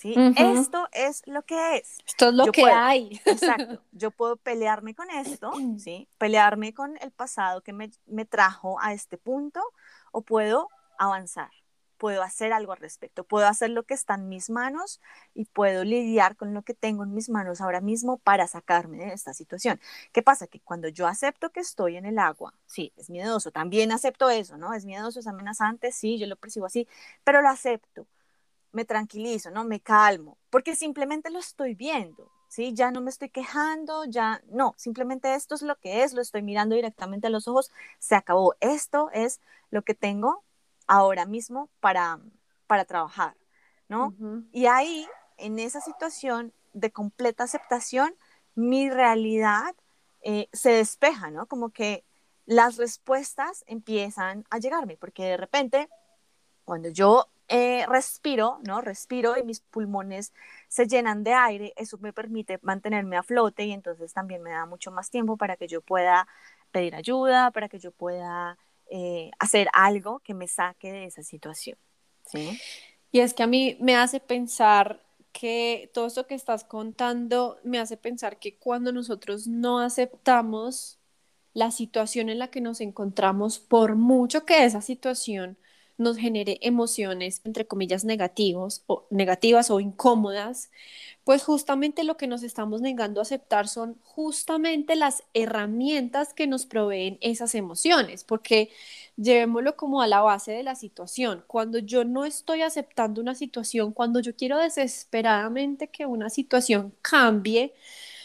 ¿Sí? 0.00 0.14
Esto 0.36 0.88
es 0.92 1.22
lo 1.26 1.42
que 1.42 1.76
es. 1.76 1.98
Esto 2.06 2.28
es 2.28 2.34
lo 2.34 2.50
que 2.50 2.64
hay. 2.64 3.20
Exacto. 3.26 3.82
Yo 3.92 4.10
puedo 4.10 4.36
pelearme 4.36 4.94
con 4.94 5.10
esto, 5.10 5.52
¿sí? 5.78 6.08
Pelearme 6.16 6.72
con 6.72 6.96
el 7.02 7.10
pasado 7.10 7.60
que 7.60 7.72
me, 7.72 7.90
me 8.06 8.24
trajo 8.24 8.80
a 8.80 8.94
este 8.94 9.18
punto 9.18 9.60
o 10.10 10.22
puedo 10.22 10.68
avanzar, 10.98 11.50
puedo 11.98 12.22
hacer 12.22 12.54
algo 12.54 12.72
al 12.72 12.78
respecto, 12.78 13.24
puedo 13.24 13.46
hacer 13.46 13.70
lo 13.70 13.82
que 13.82 13.92
está 13.92 14.14
en 14.14 14.30
mis 14.30 14.48
manos 14.48 15.00
y 15.34 15.44
puedo 15.44 15.84
lidiar 15.84 16.34
con 16.34 16.54
lo 16.54 16.62
que 16.62 16.72
tengo 16.72 17.04
en 17.04 17.14
mis 17.14 17.28
manos 17.28 17.60
ahora 17.60 17.82
mismo 17.82 18.16
para 18.18 18.46
sacarme 18.46 18.98
de 18.98 19.12
esta 19.12 19.34
situación. 19.34 19.80
¿Qué 20.12 20.22
pasa? 20.22 20.46
Que 20.46 20.60
cuando 20.60 20.88
yo 20.88 21.06
acepto 21.06 21.50
que 21.50 21.60
estoy 21.60 21.96
en 21.96 22.06
el 22.06 22.18
agua, 22.18 22.54
sí, 22.64 22.94
es 22.96 23.10
miedoso, 23.10 23.50
también 23.50 23.92
acepto 23.92 24.30
eso, 24.30 24.56
¿no? 24.56 24.72
Es 24.72 24.86
miedoso, 24.86 25.20
es 25.20 25.26
amenazante, 25.26 25.92
sí, 25.92 26.18
yo 26.18 26.26
lo 26.26 26.36
percibo 26.36 26.66
así, 26.66 26.88
pero 27.22 27.42
lo 27.42 27.48
acepto, 27.50 28.06
me 28.72 28.84
tranquilizo, 28.84 29.50
¿no? 29.50 29.64
Me 29.64 29.80
calmo, 29.80 30.38
porque 30.50 30.76
simplemente 30.76 31.30
lo 31.30 31.38
estoy 31.38 31.74
viendo, 31.74 32.30
¿sí? 32.48 32.72
Ya 32.74 32.90
no 32.90 33.00
me 33.00 33.10
estoy 33.10 33.30
quejando, 33.30 34.04
ya 34.04 34.42
no, 34.48 34.74
simplemente 34.76 35.34
esto 35.34 35.54
es 35.54 35.62
lo 35.62 35.76
que 35.76 36.02
es, 36.02 36.12
lo 36.12 36.20
estoy 36.20 36.42
mirando 36.42 36.74
directamente 36.74 37.26
a 37.26 37.30
los 37.30 37.48
ojos, 37.48 37.70
se 37.98 38.14
acabó. 38.14 38.54
Esto 38.60 39.10
es 39.12 39.40
lo 39.70 39.82
que 39.82 39.94
tengo 39.94 40.44
ahora 40.86 41.26
mismo 41.26 41.70
para, 41.80 42.20
para 42.66 42.84
trabajar, 42.84 43.36
¿no? 43.88 44.14
Y 44.52 44.66
ahí, 44.66 45.06
en 45.36 45.58
esa 45.58 45.80
situación 45.80 46.52
de 46.72 46.90
completa 46.90 47.44
aceptación, 47.44 48.14
mi 48.54 48.90
realidad 48.90 49.74
eh, 50.22 50.48
se 50.52 50.70
despeja, 50.70 51.30
¿no? 51.30 51.46
Como 51.46 51.70
que 51.70 52.04
las 52.44 52.76
respuestas 52.76 53.64
empiezan 53.66 54.44
a 54.50 54.58
llegarme, 54.58 54.96
porque 54.96 55.24
de 55.24 55.36
repente, 55.36 55.88
cuando 56.64 56.88
yo 56.88 57.28
eh, 57.50 57.84
respiro, 57.88 58.60
¿no? 58.64 58.80
Respiro 58.80 59.36
y 59.36 59.42
mis 59.42 59.58
pulmones 59.58 60.32
se 60.68 60.86
llenan 60.86 61.24
de 61.24 61.34
aire, 61.34 61.72
eso 61.76 61.98
me 61.98 62.12
permite 62.12 62.60
mantenerme 62.62 63.16
a 63.16 63.24
flote 63.24 63.64
y 63.64 63.72
entonces 63.72 64.12
también 64.12 64.40
me 64.40 64.50
da 64.50 64.66
mucho 64.66 64.92
más 64.92 65.10
tiempo 65.10 65.36
para 65.36 65.56
que 65.56 65.66
yo 65.66 65.80
pueda 65.80 66.28
pedir 66.70 66.94
ayuda, 66.94 67.50
para 67.50 67.68
que 67.68 67.80
yo 67.80 67.90
pueda 67.90 68.56
eh, 68.88 69.32
hacer 69.40 69.68
algo 69.72 70.20
que 70.20 70.32
me 70.32 70.46
saque 70.46 70.92
de 70.92 71.06
esa 71.06 71.24
situación. 71.24 71.76
¿sí? 72.24 72.60
Y 73.10 73.18
es 73.18 73.34
que 73.34 73.42
a 73.42 73.48
mí 73.48 73.76
me 73.80 73.96
hace 73.96 74.20
pensar 74.20 75.02
que 75.32 75.90
todo 75.92 76.06
esto 76.06 76.28
que 76.28 76.36
estás 76.36 76.62
contando 76.62 77.58
me 77.64 77.80
hace 77.80 77.96
pensar 77.96 78.38
que 78.38 78.56
cuando 78.58 78.92
nosotros 78.92 79.48
no 79.48 79.80
aceptamos 79.80 81.00
la 81.52 81.72
situación 81.72 82.28
en 82.28 82.38
la 82.38 82.48
que 82.48 82.60
nos 82.60 82.80
encontramos, 82.80 83.58
por 83.58 83.96
mucho 83.96 84.44
que 84.46 84.64
esa 84.64 84.80
situación 84.80 85.58
nos 86.00 86.16
genere 86.16 86.58
emociones, 86.62 87.42
entre 87.44 87.66
comillas, 87.66 88.04
negativos, 88.04 88.82
o, 88.86 89.06
negativas 89.10 89.70
o 89.70 89.80
incómodas, 89.80 90.70
pues 91.24 91.42
justamente 91.44 92.04
lo 92.04 92.16
que 92.16 92.26
nos 92.26 92.42
estamos 92.42 92.80
negando 92.80 93.20
a 93.20 93.22
aceptar 93.22 93.68
son 93.68 93.98
justamente 94.02 94.96
las 94.96 95.22
herramientas 95.34 96.32
que 96.34 96.46
nos 96.46 96.66
proveen 96.66 97.18
esas 97.20 97.54
emociones, 97.54 98.24
porque 98.24 98.70
llevémoslo 99.16 99.76
como 99.76 100.00
a 100.00 100.06
la 100.08 100.20
base 100.22 100.52
de 100.52 100.62
la 100.62 100.74
situación. 100.74 101.44
Cuando 101.46 101.78
yo 101.78 102.04
no 102.04 102.24
estoy 102.24 102.62
aceptando 102.62 103.20
una 103.20 103.34
situación, 103.34 103.92
cuando 103.92 104.20
yo 104.20 104.34
quiero 104.34 104.58
desesperadamente 104.58 105.88
que 105.88 106.06
una 106.06 106.30
situación 106.30 106.94
cambie, 107.02 107.74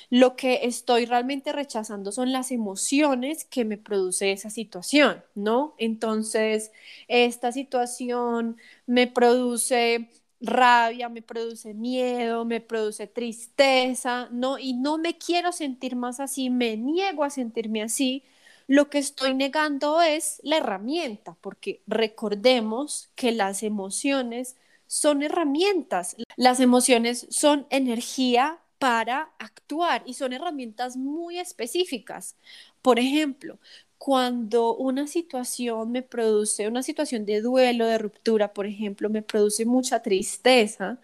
lo 0.10 0.36
que 0.36 0.62
estoy 0.64 1.06
realmente 1.06 1.52
rechazando 1.52 2.12
son 2.12 2.32
las 2.32 2.52
emociones 2.52 3.46
que 3.46 3.66
me 3.66 3.78
produce 3.78 4.32
esa 4.32 4.50
situación, 4.50 5.24
¿no? 5.36 5.76
Entonces, 5.78 6.72
esta 7.08 7.52
situación 7.52 8.58
me 8.86 9.08
produce 9.08 10.10
rabia, 10.42 11.10
me 11.10 11.22
produce 11.22 11.74
miedo, 11.74 12.46
me 12.46 12.62
produce 12.62 13.08
tristeza, 13.08 14.28
¿no? 14.32 14.60
Y 14.60 14.74
no 14.74 14.98
me 14.98 15.18
quiero 15.18 15.52
sentir 15.52 15.96
más 15.96 16.20
así, 16.20 16.50
me 16.50 16.78
niego 16.78 17.24
a 17.24 17.30
sentirme 17.30 17.82
así. 17.84 18.24
Lo 18.68 18.90
que 18.90 18.98
estoy 18.98 19.34
negando 19.34 20.02
es 20.02 20.40
la 20.44 20.58
herramienta, 20.58 21.36
porque 21.42 21.82
recordemos 21.88 23.10
que 23.16 23.32
las 23.32 23.64
emociones 23.64 24.56
son 24.88 25.24
herramientas. 25.24 26.16
Las 26.36 26.60
emociones 26.60 27.28
son 27.30 27.68
energía 27.70 28.60
para 28.80 29.34
actuar 29.40 30.04
y 30.06 30.14
son 30.16 30.34
herramientas 30.34 30.98
muy 30.98 31.40
específicas. 31.40 32.36
Por 32.82 33.00
ejemplo, 33.00 33.60
cuando 33.98 34.76
una 34.76 35.08
situación 35.08 35.92
me 35.92 36.04
produce, 36.04 36.68
una 36.68 36.84
situación 36.84 37.26
de 37.26 37.42
duelo, 37.42 37.86
de 37.88 37.98
ruptura, 37.98 38.54
por 38.54 38.66
ejemplo, 38.68 39.10
me 39.10 39.22
produce 39.24 39.66
mucha 39.66 40.02
tristeza, 40.02 41.00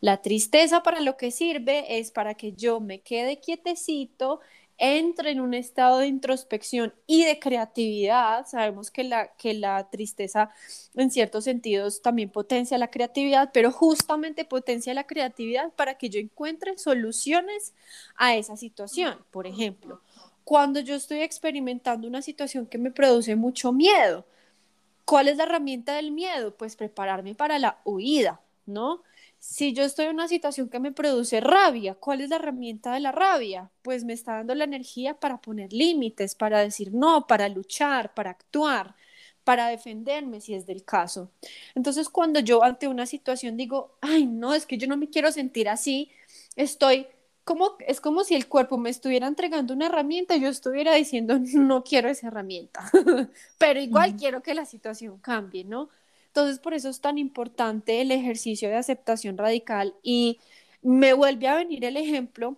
la 0.00 0.22
tristeza 0.22 0.82
para 0.82 1.00
lo 1.00 1.16
que 1.16 1.30
sirve 1.30 1.98
es 1.98 2.10
para 2.10 2.34
que 2.34 2.52
yo 2.52 2.80
me 2.80 3.00
quede 3.02 3.40
quietecito 3.40 4.40
entre 4.78 5.30
en 5.30 5.40
un 5.40 5.54
estado 5.54 5.98
de 5.98 6.06
introspección 6.06 6.94
y 7.06 7.24
de 7.24 7.38
creatividad. 7.38 8.46
Sabemos 8.46 8.90
que 8.90 9.04
la, 9.04 9.28
que 9.36 9.54
la 9.54 9.88
tristeza 9.90 10.50
en 10.94 11.10
ciertos 11.10 11.44
sentidos 11.44 12.02
también 12.02 12.30
potencia 12.30 12.78
la 12.78 12.90
creatividad, 12.90 13.50
pero 13.52 13.70
justamente 13.70 14.44
potencia 14.44 14.94
la 14.94 15.06
creatividad 15.06 15.72
para 15.72 15.94
que 15.94 16.10
yo 16.10 16.20
encuentre 16.20 16.76
soluciones 16.78 17.74
a 18.16 18.34
esa 18.34 18.56
situación. 18.56 19.18
Por 19.30 19.46
ejemplo, 19.46 20.00
cuando 20.44 20.80
yo 20.80 20.94
estoy 20.94 21.20
experimentando 21.20 22.06
una 22.06 22.22
situación 22.22 22.66
que 22.66 22.78
me 22.78 22.90
produce 22.90 23.36
mucho 23.36 23.72
miedo, 23.72 24.26
¿cuál 25.04 25.28
es 25.28 25.36
la 25.36 25.44
herramienta 25.44 25.94
del 25.94 26.10
miedo? 26.10 26.56
Pues 26.56 26.76
prepararme 26.76 27.34
para 27.34 27.58
la 27.58 27.80
huida, 27.84 28.40
¿no? 28.66 29.02
Si 29.46 29.74
yo 29.74 29.84
estoy 29.84 30.06
en 30.06 30.14
una 30.14 30.26
situación 30.26 30.70
que 30.70 30.80
me 30.80 30.90
produce 30.90 31.38
rabia, 31.38 31.94
¿cuál 31.94 32.22
es 32.22 32.30
la 32.30 32.36
herramienta 32.36 32.94
de 32.94 33.00
la 33.00 33.12
rabia? 33.12 33.70
Pues 33.82 34.02
me 34.02 34.14
está 34.14 34.32
dando 34.38 34.54
la 34.54 34.64
energía 34.64 35.20
para 35.20 35.36
poner 35.36 35.70
límites, 35.70 36.34
para 36.34 36.60
decir 36.60 36.94
no, 36.94 37.26
para 37.26 37.50
luchar, 37.50 38.14
para 38.14 38.30
actuar, 38.30 38.96
para 39.44 39.68
defenderme 39.68 40.40
si 40.40 40.54
es 40.54 40.66
del 40.66 40.82
caso. 40.82 41.30
Entonces, 41.74 42.08
cuando 42.08 42.40
yo 42.40 42.64
ante 42.64 42.88
una 42.88 43.04
situación 43.04 43.58
digo, 43.58 43.98
ay, 44.00 44.24
no, 44.26 44.54
es 44.54 44.64
que 44.64 44.78
yo 44.78 44.88
no 44.88 44.96
me 44.96 45.10
quiero 45.10 45.30
sentir 45.30 45.68
así, 45.68 46.10
estoy 46.56 47.06
como, 47.44 47.76
es 47.86 48.00
como 48.00 48.24
si 48.24 48.34
el 48.34 48.48
cuerpo 48.48 48.78
me 48.78 48.88
estuviera 48.88 49.26
entregando 49.26 49.74
una 49.74 49.86
herramienta 49.86 50.34
y 50.34 50.40
yo 50.40 50.48
estuviera 50.48 50.94
diciendo, 50.94 51.38
no 51.54 51.84
quiero 51.84 52.08
esa 52.08 52.28
herramienta, 52.28 52.90
pero 53.58 53.78
igual 53.78 54.16
quiero 54.16 54.42
que 54.42 54.54
la 54.54 54.64
situación 54.64 55.18
cambie, 55.18 55.64
¿no? 55.64 55.90
Entonces, 56.34 56.58
por 56.58 56.74
eso 56.74 56.88
es 56.88 57.00
tan 57.00 57.16
importante 57.16 58.00
el 58.00 58.10
ejercicio 58.10 58.68
de 58.68 58.74
aceptación 58.76 59.38
radical 59.38 59.94
y 60.02 60.40
me 60.82 61.12
vuelve 61.12 61.46
a 61.46 61.54
venir 61.54 61.84
el 61.84 61.96
ejemplo 61.96 62.56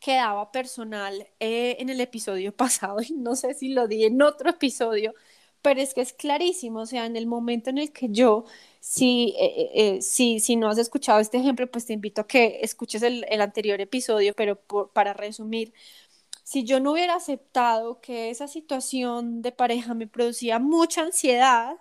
que 0.00 0.16
daba 0.16 0.52
personal 0.52 1.26
eh, 1.40 1.76
en 1.80 1.90
el 1.90 2.00
episodio 2.00 2.54
pasado 2.56 2.98
y 3.02 3.14
no 3.14 3.36
sé 3.36 3.54
si 3.54 3.70
lo 3.70 3.88
di 3.88 4.04
en 4.04 4.22
otro 4.22 4.50
episodio, 4.50 5.14
pero 5.62 5.80
es 5.80 5.94
que 5.94 6.02
es 6.02 6.12
clarísimo, 6.12 6.80
o 6.80 6.86
sea, 6.86 7.06
en 7.06 7.16
el 7.16 7.26
momento 7.26 7.70
en 7.70 7.78
el 7.78 7.92
que 7.92 8.08
yo, 8.10 8.44
si, 8.80 9.34
eh, 9.38 9.70
eh, 9.96 10.02
si, 10.02 10.40
si 10.40 10.56
no 10.56 10.68
has 10.68 10.78
escuchado 10.78 11.20
este 11.20 11.38
ejemplo, 11.38 11.70
pues 11.70 11.86
te 11.86 11.94
invito 11.94 12.22
a 12.22 12.26
que 12.26 12.60
escuches 12.62 13.02
el, 13.02 13.24
el 13.30 13.40
anterior 13.40 13.80
episodio, 13.80 14.34
pero 14.34 14.56
para 14.92 15.14
resumir, 15.14 15.72
si 16.44 16.64
yo 16.64 16.80
no 16.80 16.92
hubiera 16.92 17.14
aceptado 17.16 18.00
que 18.00 18.30
esa 18.30 18.48
situación 18.48 19.42
de 19.42 19.52
pareja 19.52 19.94
me 19.94 20.06
producía 20.08 20.58
mucha 20.58 21.02
ansiedad, 21.02 21.78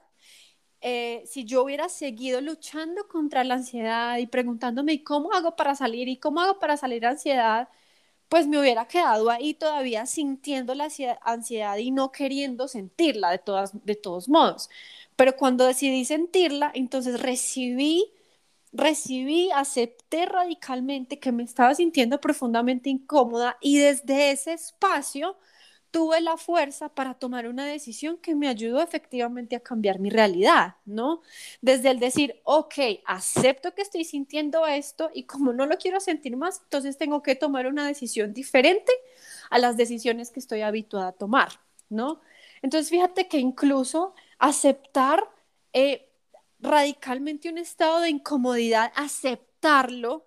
eh, 0.81 1.23
si 1.27 1.45
yo 1.45 1.63
hubiera 1.63 1.89
seguido 1.89 2.41
luchando 2.41 3.07
contra 3.07 3.43
la 3.43 3.55
ansiedad 3.55 4.17
y 4.17 4.27
preguntándome 4.27 5.03
cómo 5.03 5.31
hago 5.33 5.55
para 5.55 5.75
salir 5.75 6.07
y 6.07 6.17
cómo 6.17 6.41
hago 6.41 6.59
para 6.59 6.77
salir 6.77 7.01
de 7.01 7.07
ansiedad, 7.07 7.69
pues 8.29 8.47
me 8.47 8.59
hubiera 8.59 8.87
quedado 8.87 9.29
ahí 9.29 9.53
todavía 9.53 10.05
sintiendo 10.05 10.73
la 10.75 10.89
ansiedad 11.23 11.77
y 11.77 11.91
no 11.91 12.11
queriendo 12.11 12.67
sentirla 12.67 13.31
de, 13.31 13.39
todas, 13.39 13.73
de 13.85 13.95
todos 13.95 14.29
modos. 14.29 14.69
Pero 15.15 15.35
cuando 15.35 15.65
decidí 15.67 16.05
sentirla, 16.05 16.71
entonces 16.73 17.21
recibí, 17.21 18.11
recibí, 18.71 19.51
acepté 19.53 20.25
radicalmente 20.25 21.19
que 21.19 21.31
me 21.31 21.43
estaba 21.43 21.75
sintiendo 21.75 22.21
profundamente 22.21 22.89
incómoda 22.89 23.57
y 23.61 23.79
desde 23.79 24.31
ese 24.31 24.53
espacio 24.53 25.37
tuve 25.91 26.21
la 26.21 26.37
fuerza 26.37 26.89
para 26.89 27.13
tomar 27.15 27.47
una 27.47 27.65
decisión 27.65 28.17
que 28.17 28.33
me 28.33 28.47
ayudó 28.47 28.81
efectivamente 28.81 29.55
a 29.55 29.59
cambiar 29.59 29.99
mi 29.99 30.09
realidad, 30.09 30.75
¿no? 30.85 31.21
Desde 31.61 31.91
el 31.91 31.99
decir, 31.99 32.41
ok, 32.43 32.75
acepto 33.05 33.75
que 33.75 33.81
estoy 33.81 34.05
sintiendo 34.05 34.65
esto 34.65 35.11
y 35.13 35.23
como 35.23 35.51
no 35.51 35.65
lo 35.65 35.77
quiero 35.77 35.99
sentir 35.99 36.37
más, 36.37 36.61
entonces 36.63 36.97
tengo 36.97 37.21
que 37.21 37.35
tomar 37.35 37.67
una 37.67 37.85
decisión 37.85 38.33
diferente 38.33 38.91
a 39.49 39.59
las 39.59 39.75
decisiones 39.75 40.31
que 40.31 40.39
estoy 40.39 40.61
habituada 40.61 41.09
a 41.09 41.11
tomar, 41.11 41.49
¿no? 41.89 42.21
Entonces 42.61 42.89
fíjate 42.89 43.27
que 43.27 43.39
incluso 43.39 44.15
aceptar 44.39 45.29
eh, 45.73 46.09
radicalmente 46.59 47.49
un 47.49 47.57
estado 47.57 47.99
de 47.99 48.09
incomodidad, 48.09 48.93
aceptarlo, 48.95 50.25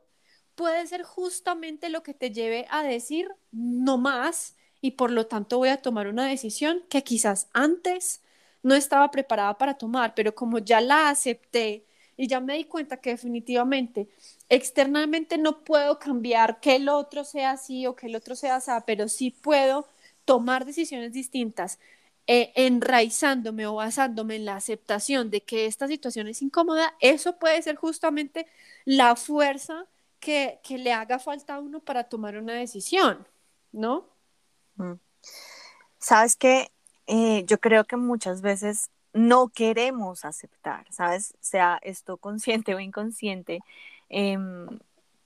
puede 0.54 0.86
ser 0.86 1.02
justamente 1.04 1.88
lo 1.88 2.02
que 2.02 2.14
te 2.14 2.30
lleve 2.30 2.66
a 2.70 2.82
decir 2.82 3.28
no 3.50 3.98
más 3.98 4.56
y 4.84 4.90
por 4.92 5.10
lo 5.10 5.26
tanto 5.26 5.56
voy 5.56 5.70
a 5.70 5.78
tomar 5.80 6.08
una 6.08 6.26
decisión 6.26 6.82
que 6.90 7.02
quizás 7.02 7.48
antes 7.54 8.20
no 8.62 8.74
estaba 8.74 9.10
preparada 9.10 9.56
para 9.56 9.78
tomar, 9.78 10.14
pero 10.14 10.34
como 10.34 10.58
ya 10.58 10.82
la 10.82 11.08
acepté 11.08 11.86
y 12.18 12.28
ya 12.28 12.38
me 12.40 12.54
di 12.58 12.64
cuenta 12.64 12.98
que 12.98 13.08
definitivamente 13.08 14.08
externamente 14.50 15.38
no 15.38 15.64
puedo 15.64 15.98
cambiar 15.98 16.60
que 16.60 16.76
el 16.76 16.90
otro 16.90 17.24
sea 17.24 17.52
así 17.52 17.86
o 17.86 17.96
que 17.96 18.08
el 18.08 18.16
otro 18.16 18.36
sea 18.36 18.56
así, 18.56 18.72
pero 18.86 19.08
sí 19.08 19.30
puedo 19.30 19.88
tomar 20.26 20.66
decisiones 20.66 21.14
distintas 21.14 21.78
eh, 22.26 22.52
enraizándome 22.54 23.66
o 23.66 23.76
basándome 23.76 24.36
en 24.36 24.44
la 24.44 24.56
aceptación 24.56 25.30
de 25.30 25.40
que 25.42 25.64
esta 25.64 25.88
situación 25.88 26.28
es 26.28 26.42
incómoda, 26.42 26.94
eso 27.00 27.38
puede 27.38 27.62
ser 27.62 27.76
justamente 27.76 28.46
la 28.84 29.16
fuerza 29.16 29.86
que, 30.20 30.60
que 30.62 30.76
le 30.76 30.92
haga 30.92 31.18
falta 31.18 31.54
a 31.54 31.60
uno 31.60 31.80
para 31.80 32.04
tomar 32.04 32.36
una 32.36 32.52
decisión, 32.54 33.26
¿no? 33.72 34.13
Sabes 35.98 36.36
que 36.36 36.70
eh, 37.06 37.44
yo 37.46 37.58
creo 37.58 37.84
que 37.84 37.96
muchas 37.96 38.40
veces 38.40 38.90
no 39.12 39.48
queremos 39.48 40.24
aceptar, 40.24 40.86
¿sabes? 40.90 41.34
Sea 41.40 41.78
esto 41.82 42.16
consciente 42.16 42.74
o 42.74 42.80
inconsciente, 42.80 43.60
em, 44.08 44.66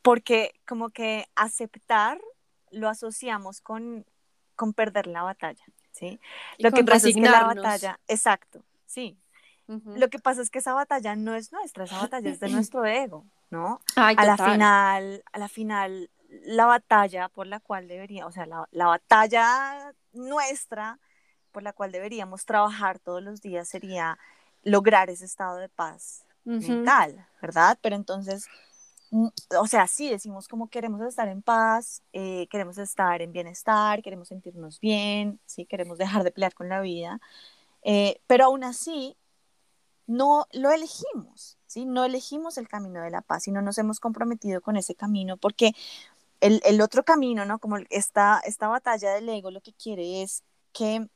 porque 0.03 0.55
como 0.67 0.91
que 0.91 1.27
aceptar 1.35 2.21
lo 2.71 2.89
asociamos 2.89 3.61
con, 3.61 4.05
con 4.57 4.75
perder 4.75 5.07
la 5.07 5.23
batalla, 5.23 5.65
¿sí? 5.93 6.21
lo 6.59 6.71
que 6.71 6.85
pasa 6.85 7.09
es 7.09 7.15
que 7.15 7.23
la 7.23 7.45
batalla, 7.45 7.99
exacto, 8.07 8.63
sí. 8.87 9.17
Lo 9.67 10.09
que 10.09 10.19
pasa 10.19 10.41
es 10.41 10.49
que 10.49 10.61
esa 10.61 10.73
batalla 10.73 11.15
no 11.15 11.35
es 11.35 11.53
nuestra, 11.53 11.85
esa 11.85 11.99
batalla 11.99 12.31
es 12.31 12.41
de 12.41 12.49
nuestro 12.49 12.87
ego, 12.87 13.27
¿no? 13.51 13.81
a 13.97 14.25
la 14.25 14.37
final, 14.37 15.23
a 15.31 15.39
la 15.39 15.49
final, 15.49 16.11
la 16.29 16.67
batalla 16.67 17.29
por 17.29 17.47
la 17.47 17.61
cual 17.61 17.89
debería, 17.89 18.27
o 18.27 18.33
sea, 18.33 18.47
la, 18.47 18.69
la 18.71 18.87
batalla 18.87 19.95
nuestra 20.13 20.99
por 21.53 21.63
la 21.63 21.73
cual 21.73 21.93
deberíamos 21.93 22.45
trabajar 22.45 22.99
todos 22.99 23.23
los 23.23 23.41
días 23.41 23.69
sería 23.69 24.19
lograr 24.63 25.11
ese 25.11 25.25
estado 25.25 25.57
de 25.57 25.69
paz 25.69 26.25
mental, 26.45 27.27
¿verdad? 27.43 27.79
Pero 27.83 27.97
entonces, 27.97 28.47
mm, 29.11 29.29
o 29.61 29.67
sea, 29.67 29.87
sí 29.87 30.09
decimos 30.09 30.49
como 30.49 30.69
queremos 30.69 31.01
estar 31.03 31.29
en 31.29 31.43
paz, 31.43 32.03
eh, 32.13 32.47
queremos 32.51 32.79
estar 32.79 33.21
en 33.21 33.33
bienestar, 33.33 34.03
queremos 34.03 34.29
sentirnos 34.29 34.81
bien, 34.81 35.41
sí, 35.47 35.67
queremos 35.67 35.99
dejar 35.99 36.25
de 36.25 36.31
pelear 36.31 36.55
con 36.55 36.69
la 36.69 36.81
vida, 36.81 37.21
eh, 37.83 38.21
pero 38.27 38.47
aún 38.47 38.65
así 38.65 39.17
no 40.07 40.47
lo 40.53 40.71
elegimos, 40.71 41.59
¿sí? 41.67 41.85
No 41.85 42.05
elegimos 42.05 42.57
el 42.57 42.67
camino 42.67 43.03
de 43.03 43.11
la 43.11 43.21
paz 43.21 43.47
y 43.47 43.53
no 43.53 43.61
nos 43.61 43.77
hemos 43.77 44.01
comprometido 44.01 44.63
con 44.63 44.77
ese 44.77 44.95
camino 44.95 45.37
porque 45.37 45.75
el, 46.41 46.61
el 46.65 46.81
otro 46.81 47.05
camino, 47.05 47.45
¿no? 47.45 47.59
Como 47.59 47.79
esta, 47.91 48.41
esta 48.45 48.69
batalla 48.69 49.13
del 49.13 49.29
ego 49.29 49.51
lo 49.51 49.61
que 49.61 49.73
quiere 49.73 50.23
es 50.23 50.45
que 50.73 51.09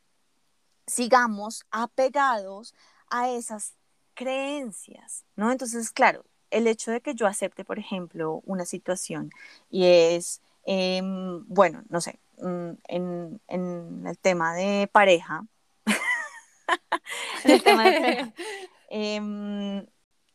sigamos 0.87 1.65
apegados 1.71 2.75
a 3.09 3.31
esas 3.31 3.75
creencias, 4.15 5.25
¿no? 5.37 5.53
Entonces, 5.53 5.91
claro, 5.91 6.25
el 6.51 6.67
hecho 6.67 6.91
de 6.91 7.01
que 7.01 7.15
yo 7.15 7.27
acepte, 7.27 7.65
por 7.65 7.79
ejemplo, 7.79 8.43
una 8.45 8.65
situación 8.65 9.31
y 9.71 9.87
es, 9.87 10.43
em, 10.65 11.45
bueno, 11.47 11.83
no 11.89 12.01
sé, 12.01 12.21
mm, 12.39 12.71
en, 12.89 13.41
el 14.07 14.19
tema 14.19 14.55
de 14.55 14.89
pareja, 14.93 15.47
en 17.45 17.51
el 17.51 17.63
tema 17.63 17.85
de 17.85 17.93
pareja, 18.01 18.35
em, 18.91 19.87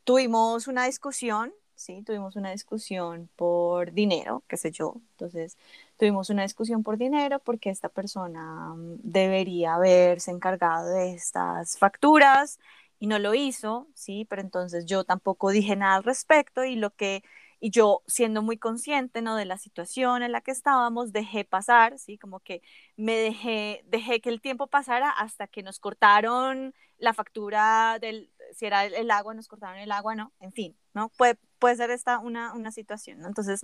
tuvimos 0.04 0.68
una 0.68 0.86
discusión 0.86 1.54
¿sí? 1.78 2.04
Tuvimos 2.04 2.36
una 2.36 2.52
discusión 2.52 3.30
por 3.36 3.94
dinero, 3.94 4.44
qué 4.48 4.58
sé 4.58 4.72
yo. 4.72 4.96
Entonces, 5.12 5.58
tuvimos 5.98 6.30
una 6.30 6.44
discusión 6.44 6.84
por 6.84 6.98
dinero 6.98 7.40
porque 7.40 7.70
esta 7.70 7.90
persona 7.90 8.74
mm, 8.76 9.00
debería 9.04 9.76
haberse 9.76 10.32
encargado 10.32 10.90
de 10.90 11.14
estas 11.14 11.78
facturas 11.78 12.60
y 13.00 13.08
no 13.08 13.20
lo 13.20 13.34
hizo, 13.34 13.88
¿sí? 13.94 14.26
Pero 14.30 14.42
entonces 14.42 14.86
yo 14.86 15.04
tampoco 15.06 15.52
dije 15.52 15.76
nada 15.76 15.96
al 15.98 16.04
respecto 16.04 16.64
y 16.66 16.76
lo 16.76 16.92
que 16.96 17.24
y 17.60 17.72
yo 17.72 18.04
siendo 18.08 18.42
muy 18.42 18.58
consciente 18.58 19.22
no 19.22 19.36
de 19.36 19.46
la 19.46 19.58
situación 19.58 20.24
en 20.24 20.32
la 20.32 20.42
que 20.42 20.52
estábamos 20.52 21.12
dejé 21.12 21.44
pasar 21.44 21.98
sí 21.98 22.18
como 22.18 22.40
que 22.40 22.62
me 22.96 23.16
dejé 23.16 23.84
dejé 23.88 24.22
que 24.22 24.30
el 24.30 24.42
tiempo 24.42 24.68
pasara 24.68 25.10
hasta 25.10 25.48
que 25.48 25.64
nos 25.64 25.80
cortaron 25.80 26.74
la 27.00 27.14
factura 27.14 27.98
del 28.00 28.32
si 28.54 28.66
era 28.66 28.86
el, 28.86 29.12
agua 29.12 29.34
nos 29.34 29.48
cortaron 29.48 29.80
el 29.80 29.92
agua 29.92 30.16
no 30.16 30.34
en 30.40 30.52
fin 30.52 30.78
no 30.94 31.10
puede 31.10 31.38
puede 31.60 31.76
ser 31.76 31.92
esta 31.92 32.20
una, 32.20 32.54
una 32.54 32.72
situación 32.72 33.20
¿no? 33.20 33.28
entonces 33.28 33.62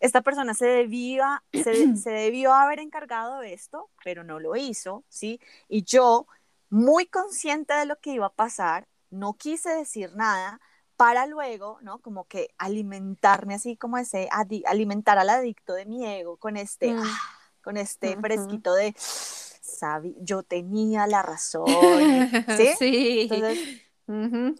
esta 0.00 0.22
persona 0.22 0.54
se 0.54 0.66
debía 0.66 1.42
se, 1.52 1.96
se 1.96 2.10
debió 2.10 2.52
haber 2.52 2.80
encargado 2.80 3.40
de 3.40 3.52
esto 3.52 3.90
pero 4.04 4.24
no 4.24 4.40
lo 4.40 4.56
hizo 4.56 5.04
sí 5.08 5.40
y 5.68 5.84
yo 5.84 6.26
muy 6.70 7.06
consciente 7.06 7.74
de 7.74 7.86
lo 7.86 7.96
que 8.00 8.12
iba 8.12 8.26
a 8.26 8.34
pasar 8.34 8.88
no 9.10 9.34
quise 9.34 9.70
decir 9.70 10.14
nada 10.14 10.60
para 10.96 11.26
luego, 11.26 11.78
¿no? 11.82 11.98
Como 12.00 12.24
que 12.24 12.48
alimentarme 12.58 13.54
así 13.54 13.76
como 13.76 13.98
ese, 13.98 14.28
alimentar 14.66 15.18
al 15.18 15.28
adicto 15.28 15.74
de 15.74 15.84
mi 15.84 16.06
ego 16.06 16.36
con 16.38 16.56
este, 16.56 16.92
mm. 16.92 17.02
ah, 17.02 17.20
con 17.62 17.76
este 17.76 18.16
fresquito 18.16 18.74
de, 18.74 18.94
sabi, 18.98 20.16
yo 20.20 20.42
tenía 20.42 21.06
la 21.06 21.22
razón, 21.22 21.66
¿sí? 22.56 22.68
sí. 22.78 23.28
Entonces, 23.30 23.58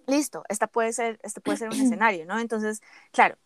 listo, 0.06 0.44
esta 0.48 0.66
puede 0.66 0.92
ser, 0.92 1.20
este 1.22 1.40
puede 1.40 1.59
ser 1.59 1.68
un 1.68 1.74
escenario, 1.80 2.26
¿no? 2.26 2.38
Entonces, 2.38 2.82
claro, 3.12 3.37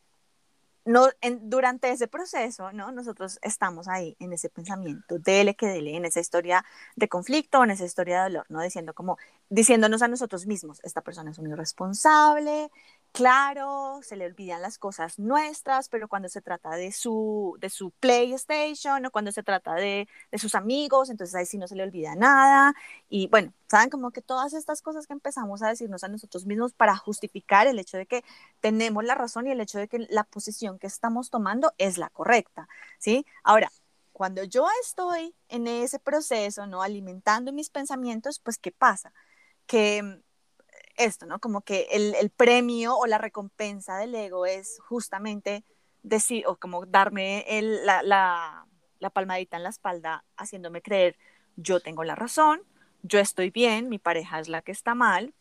no, 0.84 1.08
en, 1.20 1.50
durante 1.50 1.90
ese 1.90 2.08
proceso, 2.08 2.72
¿no? 2.72 2.90
Nosotros 2.90 3.38
estamos 3.42 3.86
ahí 3.86 4.16
en 4.18 4.32
ese 4.32 4.48
pensamiento, 4.48 5.18
dele 5.18 5.54
que 5.54 5.66
dele, 5.66 5.96
en 5.96 6.04
esa 6.04 6.20
historia 6.20 6.64
de 6.96 7.08
conflicto, 7.08 7.62
en 7.62 7.70
esa 7.70 7.84
historia 7.84 8.18
de 8.18 8.30
dolor, 8.30 8.46
¿no? 8.48 8.62
Diciendo 8.62 8.94
como, 8.94 9.18
diciéndonos 9.50 10.02
a 10.02 10.08
nosotros 10.08 10.46
mismos, 10.46 10.80
esta 10.82 11.02
persona 11.02 11.30
es 11.30 11.38
un 11.38 11.48
irresponsable, 11.48 12.70
claro, 13.12 14.00
se 14.02 14.16
le 14.16 14.26
olvidan 14.26 14.62
las 14.62 14.78
cosas 14.78 15.18
nuestras, 15.18 15.88
pero 15.88 16.08
cuando 16.08 16.28
se 16.28 16.40
trata 16.40 16.70
de 16.70 16.92
su, 16.92 17.56
de 17.60 17.70
su 17.70 17.90
PlayStation 17.92 19.04
o 19.06 19.10
cuando 19.10 19.32
se 19.32 19.42
trata 19.42 19.74
de, 19.74 20.08
de, 20.30 20.38
sus 20.38 20.54
amigos, 20.54 21.10
entonces 21.10 21.34
ahí 21.34 21.46
sí 21.46 21.58
no 21.58 21.66
se 21.68 21.76
le 21.76 21.82
olvida 21.82 22.14
nada. 22.14 22.74
Y 23.08 23.28
bueno, 23.28 23.52
saben 23.68 23.90
como 23.90 24.10
que 24.10 24.22
todas 24.22 24.52
estas 24.54 24.82
cosas 24.82 25.06
que 25.06 25.12
empezamos 25.12 25.62
a 25.62 25.68
decirnos 25.68 26.04
a 26.04 26.08
nosotros 26.08 26.46
mismos 26.46 26.72
para 26.72 26.96
justificar 26.96 27.66
el 27.66 27.78
hecho 27.78 27.96
de 27.96 28.06
que 28.06 28.24
tenemos 28.60 29.04
la 29.04 29.14
razón 29.14 29.46
y 29.46 29.50
el 29.50 29.60
hecho 29.60 29.78
de 29.78 29.88
que 29.88 30.06
la 30.10 30.24
posición 30.24 30.78
que 30.78 30.86
estamos 30.86 31.30
tomando 31.30 31.72
es 31.78 31.98
la 31.98 32.10
correcta, 32.10 32.68
¿sí? 32.98 33.26
Ahora, 33.42 33.70
cuando 34.12 34.44
yo 34.44 34.66
estoy 34.82 35.34
en 35.48 35.66
ese 35.66 35.98
proceso, 35.98 36.66
¿no? 36.66 36.82
Alimentando 36.82 37.52
mis 37.52 37.70
pensamientos, 37.70 38.38
pues 38.38 38.58
¿qué 38.58 38.70
pasa? 38.72 39.12
Que 39.66 40.22
esto, 40.96 41.26
¿no? 41.26 41.38
Como 41.40 41.62
que 41.62 41.88
el, 41.90 42.30
premio 42.30 42.96
o 42.96 43.06
la 43.06 43.18
recompensa 43.18 43.96
del 43.98 44.14
ego 44.14 44.46
es 44.46 44.78
justamente 44.88 45.64
decir, 46.02 46.46
o 46.46 46.56
como 46.56 46.86
darme 46.86 47.44
la, 47.84 48.02
la, 48.02 49.10
palmadita 49.10 49.56
en 49.56 49.62
la 49.62 49.70
espalda, 49.70 50.24
haciéndome 50.36 50.82
creer, 50.82 51.16
yo 51.56 51.80
tengo 51.80 52.04
la 52.04 52.14
razón, 52.14 52.62
yo 53.02 53.18
estoy 53.18 53.50
bien, 53.50 53.88
mi 53.88 53.98
pareja 53.98 54.40
es 54.40 54.48
la 54.48 54.62
que 54.62 54.72
está 54.72 54.94
mal, 54.94 55.34